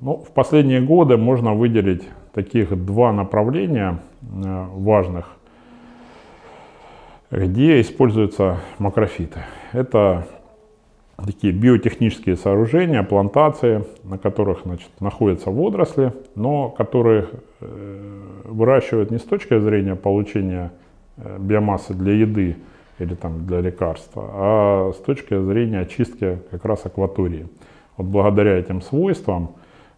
ну, 0.00 0.16
в 0.16 0.30
последние 0.32 0.80
годы 0.80 1.16
можно 1.16 1.54
выделить 1.54 2.08
таких 2.32 2.84
два 2.84 3.12
направления 3.12 3.98
важных 4.20 5.36
где 7.30 7.80
используются 7.80 8.58
макрофиты. 8.78 9.40
Это 9.72 10.26
такие 11.16 11.52
биотехнические 11.52 12.36
сооружения, 12.36 13.02
плантации, 13.02 13.84
на 14.04 14.18
которых 14.18 14.62
значит, 14.64 14.90
находятся 15.00 15.50
водоросли, 15.50 16.12
но 16.34 16.70
которые 16.70 17.26
э, 17.60 18.20
выращивают 18.44 19.10
не 19.10 19.18
с 19.18 19.22
точки 19.22 19.58
зрения 19.58 19.94
получения 19.94 20.72
э, 21.18 21.36
биомассы 21.38 21.94
для 21.94 22.14
еды 22.14 22.56
или 22.98 23.14
там, 23.14 23.46
для 23.46 23.60
лекарства, 23.60 24.30
а 24.32 24.92
с 24.92 24.96
точки 24.96 25.38
зрения 25.40 25.80
очистки 25.80 26.38
как 26.50 26.64
раз 26.64 26.84
акватории. 26.86 27.48
Вот 27.96 28.06
благодаря 28.06 28.58
этим 28.58 28.80
свойствам, 28.80 29.52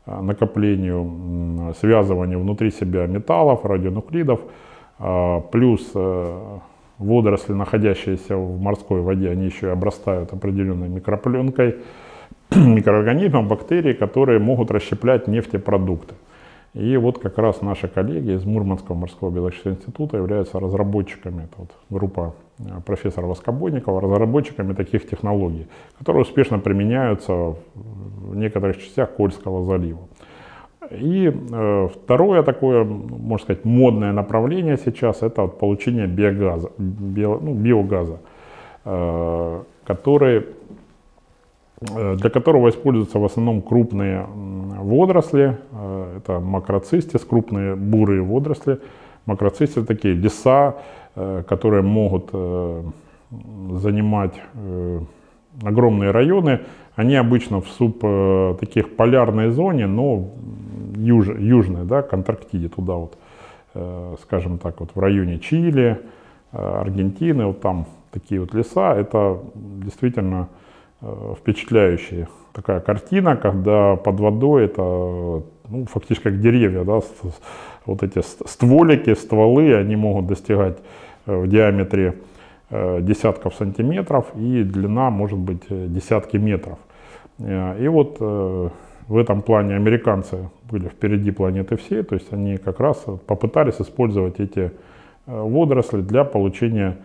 э, 0.07 0.21
накоплению, 0.21 1.73
связыванию 1.81 2.41
внутри 2.41 2.71
себя 2.71 3.07
металлов, 3.07 3.65
радионуклидов, 3.65 4.41
плюс 5.51 5.93
водоросли, 7.03 7.53
находящиеся 7.53 8.37
в 8.37 8.61
морской 8.61 9.01
воде, 9.01 9.31
они 9.31 9.47
еще 9.47 9.69
и 9.69 9.71
обрастают 9.71 10.33
определенной 10.33 10.89
микропленкой, 10.89 11.77
микроорганизмов, 12.55 13.47
бактерий, 13.47 13.95
которые 13.95 14.39
могут 14.39 14.71
расщеплять 14.71 15.29
нефтепродукты. 15.29 16.15
И 16.75 16.97
вот 16.97 17.19
как 17.19 17.37
раз 17.37 17.61
наши 17.61 17.87
коллеги 17.87 18.33
из 18.33 18.47
Мурманского 18.47 18.97
морского 18.97 19.31
биологического 19.31 19.73
института 19.73 20.17
являются 20.17 20.59
разработчиками, 20.59 21.45
это 21.45 21.55
вот 21.59 21.71
группа 21.91 22.35
э, 22.59 22.63
профессора 22.87 23.27
Воскобойникова, 23.27 24.01
разработчиками 24.01 24.73
таких 24.73 25.07
технологий, 25.07 25.67
которые 25.99 26.23
успешно 26.23 26.59
применяются 26.59 27.57
в 27.75 28.35
некоторых 28.35 28.79
частях 28.79 29.11
Кольского 29.11 29.67
залива. 29.67 30.01
И 30.91 31.31
э, 31.31 31.89
второе 31.95 32.43
такое, 32.43 32.85
можно 32.85 33.45
сказать, 33.45 33.65
модное 33.65 34.13
направление 34.13 34.77
сейчас 34.77 35.23
это 35.23 35.47
получение 35.47 36.07
биогаза, 36.07 36.71
био, 36.79 37.39
ну, 37.41 37.55
биогаза, 37.55 38.19
э, 38.85 39.63
который, 39.85 40.47
э, 41.81 42.17
для 42.17 42.31
которого 42.31 42.69
используются 42.69 43.19
в 43.19 43.25
основном 43.25 43.63
крупные 43.63 44.27
водоросли, 44.79 45.59
э, 45.71 46.17
это 46.19 46.41
макроцистис, 46.41 47.25
крупные 47.25 47.77
бурые 47.77 48.23
водоросли. 48.23 48.81
Макроцистис 49.27 49.87
такие 49.87 50.15
леса, 50.15 50.75
которые 51.15 51.83
могут 51.83 52.31
занимать 53.81 54.35
огромные 55.63 56.11
районы. 56.11 56.61
Они 56.95 57.17
обычно 57.17 57.61
в 57.61 57.69
суб 57.69 58.01
э, 58.03 58.55
таких 58.61 58.97
полярной 58.97 59.51
зоне, 59.51 59.87
но 59.87 60.29
юж, 60.97 61.29
южной, 61.29 61.85
да, 61.85 62.03
к 62.03 62.13
Антарктиде, 62.13 62.69
туда 62.69 62.95
вот, 62.95 63.17
э, 63.75 64.17
скажем 64.23 64.59
так, 64.59 64.81
вот 64.81 64.91
в 64.95 65.01
районе 65.01 65.39
Чили, 65.39 66.01
э, 66.53 66.57
Аргентины, 66.57 67.47
вот 67.47 67.61
там 67.61 67.87
такие 68.11 68.41
вот 68.41 68.55
леса, 68.55 68.95
это 68.95 69.41
действительно 69.55 70.49
э, 71.01 71.35
впечатляющая 71.39 72.29
такая 72.53 72.81
картина, 72.81 73.37
когда 73.37 73.97
под 73.97 74.21
водой 74.21 74.67
это 74.67 74.83
ну, 74.83 75.87
фактически 75.87 76.25
как 76.25 76.41
деревья, 76.41 76.85
да, 76.85 77.01
вот 77.87 78.03
эти 78.03 78.21
стволики, 78.21 79.15
стволы, 79.15 79.75
они 79.75 79.97
могут 79.97 80.27
достигать 80.27 80.79
в 81.27 81.47
диаметре 81.47 82.19
десятков 82.71 83.55
сантиметров 83.55 84.27
и 84.35 84.63
длина 84.63 85.11
может 85.11 85.39
быть 85.39 85.63
десятки 85.69 86.37
метров. 86.37 86.79
И 87.39 87.89
вот 87.89 88.19
в 89.09 89.17
этом 89.17 89.43
плане 89.43 89.77
американцы 89.77 90.49
были 90.71 90.89
впереди 90.89 91.31
планеты 91.31 91.77
всей, 91.77 92.03
то 92.03 92.15
есть 92.15 92.33
они 92.33 92.57
как 92.57 92.81
раз 92.81 93.05
попытались 93.27 93.81
использовать 93.81 94.41
эти 94.41 94.61
э, 94.61 94.71
водоросли 95.27 96.01
для 96.01 96.25
получения 96.25 96.97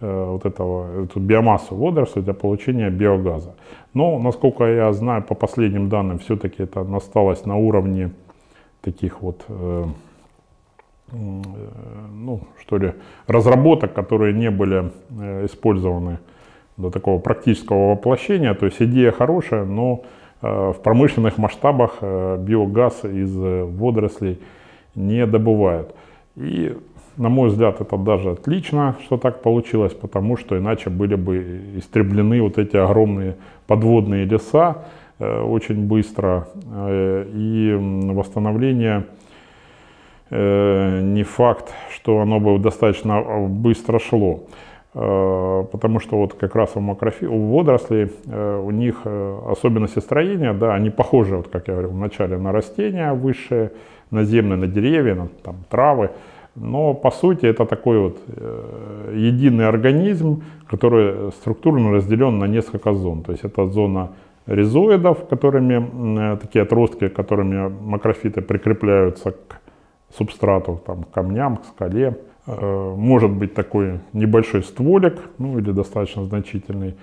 э, 0.00 0.24
вот 0.30 0.44
этого, 0.44 1.04
эту 1.04 1.20
биомассу 1.20 1.74
водорослей 1.74 2.22
для 2.22 2.34
получения 2.34 2.90
биогаза. 2.90 3.54
Но, 3.94 4.18
насколько 4.18 4.64
я 4.64 4.92
знаю, 4.92 5.22
по 5.22 5.34
последним 5.34 5.88
данным, 5.88 6.18
все-таки 6.18 6.62
это 6.62 6.86
осталось 6.94 7.46
на 7.46 7.56
уровне 7.56 8.10
таких 8.82 9.22
вот, 9.22 9.44
э, 9.48 9.84
ну, 11.12 12.40
что 12.60 12.78
ли, 12.78 12.94
разработок, 13.26 13.92
которые 13.94 14.34
не 14.34 14.50
были 14.50 14.90
использованы 15.44 16.18
до 16.76 16.90
такого 16.90 17.20
практического 17.20 17.92
воплощения. 17.92 18.54
То 18.54 18.66
есть 18.66 18.82
идея 18.82 19.12
хорошая, 19.12 19.64
но 19.64 20.02
Э, 20.02 20.25
в 20.42 20.76
промышленных 20.82 21.38
масштабах 21.38 21.98
э, 22.00 22.36
биогаз 22.38 23.04
из 23.04 23.34
э, 23.36 23.64
водорослей 23.64 24.38
не 24.94 25.26
добывают. 25.26 25.94
И, 26.36 26.76
на 27.16 27.28
мой 27.28 27.48
взгляд, 27.48 27.80
это 27.80 27.96
даже 27.96 28.32
отлично, 28.32 28.96
что 29.04 29.16
так 29.16 29.42
получилось, 29.42 29.94
потому 29.94 30.36
что 30.36 30.58
иначе 30.58 30.90
были 30.90 31.14
бы 31.14 31.62
истреблены 31.76 32.42
вот 32.42 32.58
эти 32.58 32.76
огромные 32.76 33.36
подводные 33.66 34.24
леса 34.24 34.84
очень 35.18 35.86
быстро. 35.86 36.46
И 36.68 37.74
восстановление 37.80 39.06
не 40.30 41.22
факт, 41.22 41.72
что 41.94 42.20
оно 42.20 42.38
бы 42.38 42.58
достаточно 42.58 43.22
быстро 43.48 43.98
шло. 43.98 44.40
Э, 44.98 45.64
потому 45.70 46.00
что 46.00 46.16
вот 46.16 46.32
как 46.32 46.56
раз 46.56 46.70
у, 46.74 46.80
макрофи... 46.80 47.26
у 47.26 47.54
водорослей, 47.54 48.10
э, 48.26 48.62
у 48.64 48.70
них 48.70 49.02
э, 49.04 49.38
особенности 49.46 49.98
строения, 49.98 50.54
да, 50.54 50.72
они 50.74 50.88
похожи, 50.88 51.36
вот 51.36 51.48
как 51.48 51.68
я 51.68 51.74
говорил 51.74 51.90
вначале, 51.90 52.38
на 52.38 52.50
растения 52.50 53.12
высшие, 53.12 53.72
наземные, 54.10 54.56
на 54.56 54.66
деревья, 54.66 55.14
на 55.14 55.28
там, 55.42 55.56
травы, 55.68 56.10
но 56.54 56.94
по 56.94 57.10
сути 57.10 57.44
это 57.44 57.66
такой 57.66 57.98
вот 57.98 58.16
единый 59.12 59.68
организм, 59.68 60.42
который 60.66 61.30
структурно 61.32 61.92
разделен 61.92 62.38
на 62.38 62.46
несколько 62.46 62.94
зон. 62.94 63.22
То 63.22 63.32
есть 63.32 63.44
это 63.44 63.66
зона 63.66 64.12
ризоидов, 64.46 65.26
которыми 65.28 66.36
такие 66.38 66.62
отростки, 66.62 67.08
которыми 67.08 67.68
макрофиты 67.68 68.40
прикрепляются 68.40 69.32
к 69.32 69.60
субстрату, 70.16 70.80
там, 70.86 71.02
к 71.02 71.10
камням, 71.10 71.56
к 71.56 71.64
скале. 71.66 72.16
Э, 72.46 72.94
может 72.96 73.30
быть 73.30 73.54
такой 73.54 74.00
небольшой 74.12 74.62
стволик, 74.62 75.18
ну 75.38 75.58
или 75.58 75.72
достаточно 75.72 76.24
значительный, 76.24 76.94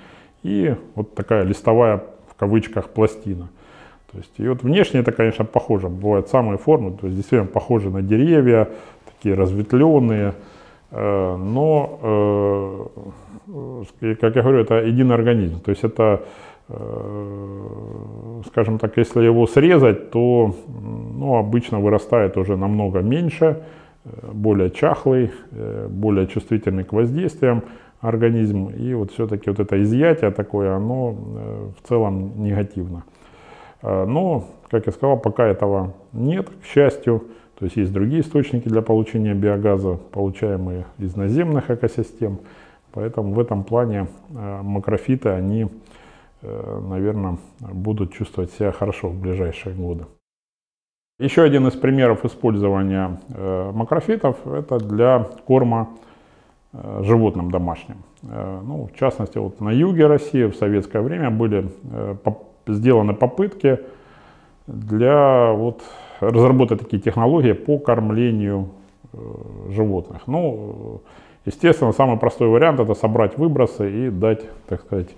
и 0.42 0.76
вот 0.96 1.16
такая 1.16 1.44
листовая 1.44 2.04
в 2.28 2.36
кавычках 2.36 2.90
пластина. 2.90 3.50
То 4.12 4.20
есть, 4.20 4.32
и 4.38 4.48
вот 4.48 4.64
внешне 4.64 5.02
это, 5.02 5.12
конечно, 5.12 5.44
похоже. 5.44 5.90
Бывают 5.90 6.30
самые 6.30 6.58
формы, 6.58 6.92
то 6.92 7.08
есть 7.08 7.18
действительно 7.18 7.50
похожи 7.50 7.90
на 7.90 8.02
деревья, 8.02 8.70
такие 9.06 9.36
разветвленные, 9.36 10.34
э, 10.92 11.36
но, 11.38 12.90
э, 13.50 14.16
как 14.22 14.36
я 14.36 14.42
говорю, 14.42 14.60
это 14.60 14.76
единый 14.76 15.16
организм. 15.16 15.60
То 15.60 15.72
есть 15.72 15.84
это, 15.84 16.22
скажем 18.48 18.80
так, 18.80 18.98
если 18.98 19.22
его 19.22 19.46
срезать, 19.48 20.12
то 20.12 20.56
ну, 20.70 21.36
обычно 21.36 21.82
вырастает 21.82 22.38
уже 22.38 22.56
намного 22.56 23.02
меньше, 23.02 23.64
более 24.06 24.70
чахлый, 24.70 25.32
более 25.90 26.28
чувствительный 26.28 26.84
к 26.84 26.94
воздействиям 26.94 27.64
организм. 28.02 28.68
И 28.70 28.94
вот 28.94 29.12
все-таки 29.12 29.50
вот 29.50 29.60
это 29.60 29.82
изъятие 29.82 30.32
такое, 30.32 30.76
оно 30.76 31.12
в 31.12 31.88
целом 31.88 32.44
негативно. 32.44 33.04
Но, 33.82 34.50
как 34.70 34.86
я 34.88 34.92
сказал, 34.92 35.18
пока 35.18 35.46
этого 35.46 35.94
нет, 36.12 36.50
к 36.50 36.66
счастью. 36.66 37.24
То 37.58 37.66
есть 37.66 37.78
есть 37.78 37.94
другие 37.94 38.22
источники 38.22 38.68
для 38.68 38.82
получения 38.82 39.34
биогаза, 39.34 40.00
получаемые 40.12 40.86
из 40.98 41.16
наземных 41.16 41.72
экосистем. 41.72 42.40
Поэтому 42.92 43.34
в 43.34 43.40
этом 43.40 43.64
плане 43.64 44.08
макрофиты, 44.30 45.30
они 45.30 45.70
Э, 46.44 46.80
наверное, 46.90 47.38
будут 47.60 48.14
чувствовать 48.14 48.52
себя 48.52 48.72
хорошо 48.72 49.10
в 49.10 49.20
ближайшие 49.20 49.74
годы. 49.74 50.06
Еще 51.20 51.44
один 51.44 51.68
из 51.68 51.74
примеров 51.74 52.26
использования 52.26 53.20
э, 53.30 53.72
макрофитов– 53.72 54.36
это 54.48 54.80
для 54.80 55.28
корма 55.46 55.90
э, 56.74 57.02
животным 57.04 57.52
домашним. 57.52 57.98
Ну, 58.24 58.90
в 58.92 58.98
частности, 58.98 59.38
вот 59.38 59.60
на 59.60 59.70
юге 59.70 60.08
России 60.08 60.46
в 60.46 60.56
советское 60.56 61.02
время 61.02 61.30
были 61.30 61.70
сделаны 62.66 63.14
попытки 63.14 63.80
для 64.66 65.52
вот, 65.52 65.84
разработать 66.22 66.80
такие 66.80 67.02
технологии 67.02 67.52
по 67.52 67.78
кормлению 67.78 68.70
животных. 69.70 70.22
Ну, 70.26 71.02
естественно, 71.46 71.92
самый 71.92 72.18
простой 72.18 72.48
вариант– 72.48 72.80
это 72.80 72.94
собрать 72.96 73.38
выбросы 73.38 74.08
и 74.08 74.10
дать, 74.10 74.46
так 74.68 74.80
сказать, 74.80 75.10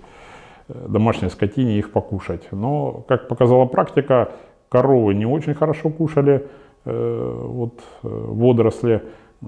домашней 0.68 1.30
скотине 1.30 1.78
их 1.78 1.92
покушать. 1.92 2.48
Но, 2.50 3.04
как 3.06 3.28
показала 3.28 3.66
практика, 3.66 4.32
коровы 4.76 5.14
не 5.14 5.26
очень 5.26 5.54
хорошо 5.54 5.88
кушали 5.88 6.42
э, 6.84 7.40
вот, 7.44 7.72
э, 8.02 8.08
водоросли, 8.08 9.00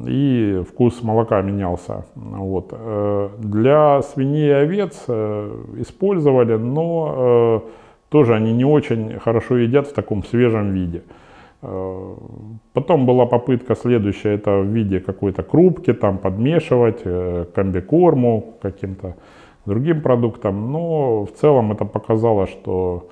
и 0.07 0.63
вкус 0.69 1.03
молока 1.03 1.43
менялся. 1.43 2.07
Вот. 2.15 2.69
Э, 2.73 3.29
для 3.39 4.01
свиней 4.03 4.49
и 4.49 4.53
овец 4.53 5.05
использовали, 5.77 6.57
но 6.57 7.63
тоже 8.09 8.35
они 8.35 8.53
не 8.55 8.65
очень 8.65 9.19
хорошо 9.19 9.59
едят 9.59 9.87
в 9.87 9.93
таком 9.93 10.25
свежем 10.25 10.73
виде. 10.73 11.03
Потом 12.73 13.07
была 13.07 13.27
попытка 13.27 13.75
следующая, 13.75 14.35
это 14.35 14.61
в 14.61 14.67
виде 14.67 15.01
какой-то 15.01 15.43
крупки, 15.43 15.93
там 15.93 16.19
подмешивать, 16.19 17.03
комбикорму 17.55 18.55
каким-то 18.63 19.15
другим 19.67 20.01
продуктам, 20.01 20.73
но 20.73 21.25
в 21.25 21.33
целом 21.33 21.73
это 21.73 21.85
показало, 21.85 22.47
что 22.47 23.09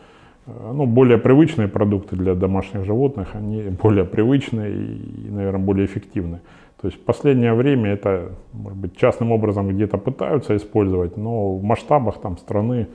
ну, 0.47 0.87
более 0.87 1.19
привычные 1.19 1.69
продукты 1.69 2.17
для 2.17 2.35
домашних 2.35 2.85
животных, 2.85 3.35
они 3.35 3.63
более 3.83 4.05
привычные 4.05 4.73
и, 4.73 5.31
наверное, 5.31 5.65
более 5.65 5.87
эффективны. 5.87 6.41
То 6.81 6.89
есть 6.89 7.01
в 7.01 7.05
последнее 7.05 7.55
время 7.55 7.93
это, 7.93 8.33
может 8.53 8.79
быть, 8.79 8.97
частным 8.97 9.33
образом 9.33 9.69
где-то 9.69 9.99
пытаются 9.99 10.57
использовать, 10.57 11.17
но 11.17 11.57
в 11.57 11.63
масштабах 11.63 12.21
там 12.21 12.37
страны 12.37 12.87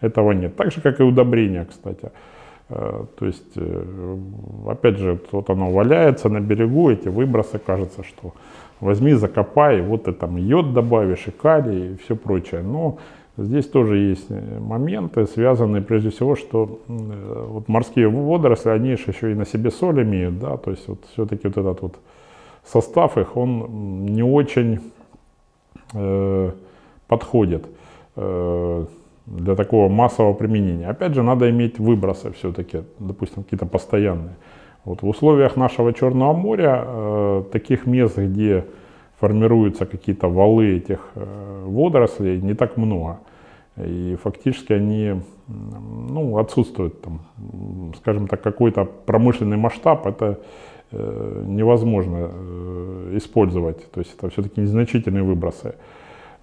этого 0.00 0.32
нет. 0.32 0.56
Так 0.56 0.72
же, 0.72 0.80
как 0.80 1.00
и 1.00 1.02
удобрения, 1.02 1.64
кстати. 1.64 2.10
Э, 2.68 3.04
то 3.18 3.26
есть, 3.26 3.56
э, 3.56 4.16
опять 4.68 4.98
же, 4.98 5.18
вот 5.32 5.50
оно 5.50 5.70
валяется 5.70 6.28
на 6.28 6.40
берегу, 6.40 6.90
эти 6.90 7.08
выбросы, 7.08 7.58
кажется, 7.58 8.04
что 8.04 8.34
возьми, 8.80 9.14
закопай, 9.14 9.80
вот 9.80 10.04
ты 10.04 10.12
там 10.12 10.36
йод 10.36 10.72
добавишь, 10.72 11.26
и 11.26 11.30
калий, 11.30 11.92
и 11.92 11.96
все 11.96 12.16
прочее. 12.16 12.62
Но 12.62 12.98
здесь 13.36 13.66
тоже 13.66 13.98
есть 13.98 14.26
э, 14.30 14.58
моменты, 14.60 15.26
связанные 15.26 15.82
прежде 15.82 16.10
всего, 16.10 16.36
что 16.36 16.80
э, 16.88 17.46
вот 17.48 17.68
морские 17.68 18.08
водоросли, 18.08 18.70
они 18.70 18.96
же 18.96 19.04
еще 19.08 19.32
и 19.32 19.34
на 19.34 19.46
себе 19.46 19.70
соль 19.70 20.02
имеют, 20.02 20.38
да, 20.38 20.56
то 20.56 20.70
есть 20.70 20.88
вот 20.88 20.98
все-таки 21.12 21.48
вот 21.48 21.56
этот 21.56 21.82
вот 21.82 21.96
состав 22.64 23.18
их, 23.18 23.36
он 23.36 24.06
не 24.06 24.22
очень 24.22 24.80
э, 25.94 26.50
подходит 27.06 27.66
э, 28.16 28.84
для 29.26 29.54
такого 29.54 29.88
массового 29.88 30.34
применения. 30.34 30.88
Опять 30.88 31.14
же, 31.14 31.22
надо 31.22 31.50
иметь 31.50 31.78
выбросы 31.78 32.32
все-таки, 32.32 32.82
допустим, 32.98 33.42
какие-то 33.42 33.66
постоянные. 33.66 34.34
Вот 34.84 35.02
в 35.02 35.08
условиях 35.08 35.56
нашего 35.56 35.92
Черного 35.92 36.32
моря, 36.32 36.84
э, 36.84 37.44
таких 37.52 37.86
мест, 37.86 38.16
где 38.16 38.64
формируются 39.20 39.86
какие-то 39.86 40.28
валы 40.28 40.76
этих 40.76 40.98
э, 41.14 41.64
водорослей, 41.66 42.40
не 42.40 42.54
так 42.54 42.76
много. 42.76 43.18
И 43.76 44.16
фактически 44.22 44.72
они 44.72 45.20
ну, 45.46 46.38
отсутствуют, 46.38 47.02
там, 47.02 47.20
скажем 47.96 48.28
так, 48.28 48.42
какой-то 48.42 48.84
промышленный 48.84 49.56
масштаб, 49.56 50.06
это 50.06 50.40
э, 50.92 51.44
невозможно 51.46 52.30
э, 52.32 53.16
использовать. 53.16 53.90
То 53.92 54.00
есть 54.00 54.14
это 54.16 54.30
все-таки 54.30 54.60
незначительные 54.60 55.22
выбросы. 55.22 55.74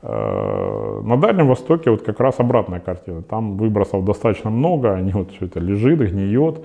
На 0.04 1.18
Дальнем 1.18 1.48
Востоке 1.48 1.90
вот 1.90 2.04
как 2.04 2.20
раз 2.20 2.36
обратная 2.40 2.80
картина. 2.80 3.24
Там 3.24 3.58
выбросов 3.58 4.06
достаточно 4.06 4.52
много, 4.52 4.94
они 4.94 5.12
вот 5.12 5.32
все 5.32 5.48
это 5.48 5.60
лежит, 5.60 6.00
гниет. 6.00 6.64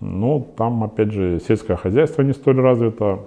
Но 0.00 0.46
там, 0.56 0.84
опять 0.84 1.10
же, 1.10 1.40
сельское 1.40 1.76
хозяйство 1.76 2.20
не 2.20 2.34
столь 2.34 2.60
развито, 2.60 3.20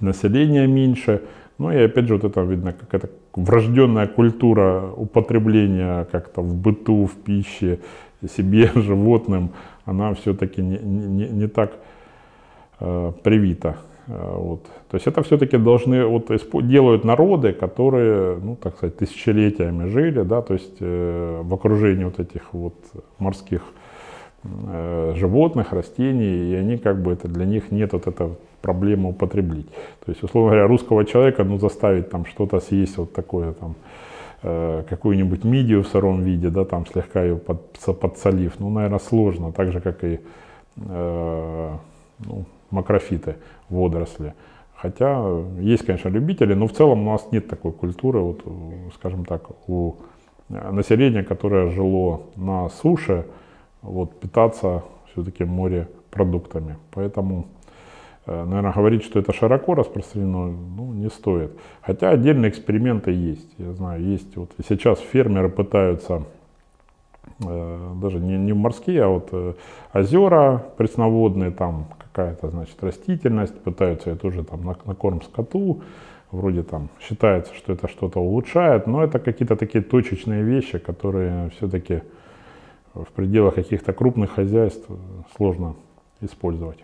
население 0.00 0.66
меньше. 0.66 1.22
Ну 1.58 1.70
и 1.70 1.76
опять 1.76 2.06
же, 2.06 2.14
вот 2.14 2.24
это 2.24 2.40
видно, 2.42 2.72
какая-то 2.72 3.10
врожденная 3.34 4.06
культура 4.06 4.90
употребления 4.96 6.04
как-то 6.10 6.42
в 6.42 6.54
быту, 6.54 7.06
в 7.06 7.14
пище, 7.14 7.78
себе, 8.28 8.70
животным, 8.74 9.50
она 9.84 10.14
все-таки 10.14 10.62
не, 10.62 10.78
не, 10.78 11.28
не 11.28 11.48
так 11.48 11.72
э, 12.80 13.12
привита. 13.22 13.76
Э, 14.08 14.36
вот. 14.36 14.64
То 14.90 14.96
есть 14.96 15.06
это 15.06 15.22
все-таки 15.22 15.56
должны, 15.58 16.04
вот 16.04 16.30
делают 16.66 17.04
народы, 17.04 17.52
которые, 17.52 18.38
ну 18.42 18.56
так 18.56 18.76
сказать, 18.76 18.96
тысячелетиями 18.96 19.88
жили, 19.88 20.22
да, 20.22 20.42
то 20.42 20.54
есть 20.54 20.76
э, 20.80 21.40
в 21.42 21.54
окружении 21.54 22.04
вот 22.04 22.18
этих 22.18 22.52
вот 22.52 22.74
морских 23.18 23.62
Э, 24.44 25.14
животных, 25.16 25.72
растений, 25.72 26.50
и 26.50 26.54
они 26.54 26.76
как 26.76 27.00
бы 27.00 27.12
это 27.12 27.28
для 27.28 27.46
них 27.46 27.70
нет 27.70 27.94
вот 27.94 28.06
этой 28.06 28.28
проблемы 28.64 29.10
употреблить. 29.10 29.68
То 30.06 30.12
есть, 30.12 30.22
условно 30.22 30.50
говоря, 30.50 30.66
русского 30.66 31.04
человека 31.04 31.44
ну, 31.44 31.58
заставить 31.58 32.08
там 32.08 32.24
что-то 32.24 32.60
съесть 32.60 32.96
вот 32.96 33.12
такое 33.12 33.52
там, 33.52 33.74
э, 34.42 34.84
какую-нибудь 34.88 35.44
мидию 35.44 35.82
в 35.82 35.86
сыром 35.86 36.22
виде, 36.22 36.48
да, 36.48 36.64
там 36.64 36.86
слегка 36.86 37.22
ее 37.22 37.36
под, 37.36 37.60
подсолив, 38.00 38.52
ну, 38.58 38.70
наверное, 38.70 38.98
сложно, 38.98 39.52
так 39.52 39.70
же, 39.72 39.80
как 39.80 40.02
и 40.04 40.20
э, 40.76 41.70
ну, 42.26 42.44
макрофиты, 42.70 43.36
водоросли. 43.68 44.32
Хотя 44.74 45.22
есть, 45.60 45.84
конечно, 45.84 46.08
любители, 46.08 46.54
но 46.54 46.66
в 46.66 46.72
целом 46.72 47.06
у 47.06 47.12
нас 47.12 47.32
нет 47.32 47.48
такой 47.48 47.72
культуры, 47.72 48.20
вот, 48.20 48.44
скажем 48.94 49.24
так, 49.24 49.42
у 49.68 49.96
населения, 50.48 51.22
которое 51.22 51.68
жило 51.68 52.22
на 52.36 52.68
суше, 52.68 53.24
вот, 53.82 54.20
питаться 54.20 54.82
все-таки 55.12 55.44
морепродуктами. 55.44 56.76
Поэтому, 56.90 57.40
э, 57.40 57.53
наверное, 58.26 58.72
говорить, 58.72 59.04
что 59.04 59.18
это 59.18 59.32
широко 59.32 59.74
распространено, 59.74 60.48
ну, 60.48 60.92
не 60.92 61.10
стоит. 61.10 61.52
Хотя 61.82 62.10
отдельные 62.10 62.50
эксперименты 62.50 63.10
есть. 63.10 63.48
Я 63.58 63.72
знаю, 63.72 64.02
есть 64.02 64.36
вот 64.36 64.50
сейчас 64.66 64.98
фермеры 64.98 65.48
пытаются 65.50 66.24
э, 67.46 67.92
даже 68.00 68.20
не, 68.20 68.36
не 68.38 68.52
морские, 68.52 69.04
а 69.04 69.08
вот 69.08 69.28
э, 69.32 69.54
озера 69.92 70.64
пресноводные, 70.76 71.50
там 71.50 71.86
какая-то, 71.98 72.50
значит, 72.50 72.82
растительность, 72.82 73.58
пытаются 73.60 74.10
это 74.10 74.20
тоже 74.20 74.44
там 74.44 74.64
на, 74.64 74.76
на 74.84 74.94
корм 74.94 75.20
скоту, 75.20 75.82
вроде 76.30 76.62
там 76.62 76.88
считается, 77.00 77.54
что 77.54 77.72
это 77.72 77.88
что-то 77.88 78.20
улучшает, 78.20 78.86
но 78.86 79.04
это 79.04 79.18
какие-то 79.18 79.56
такие 79.56 79.82
точечные 79.82 80.42
вещи, 80.42 80.78
которые 80.78 81.50
все-таки 81.50 82.02
в 82.94 83.08
пределах 83.14 83.56
каких-то 83.56 83.92
крупных 83.92 84.30
хозяйств 84.30 84.86
сложно 85.36 85.74
использовать. 86.20 86.78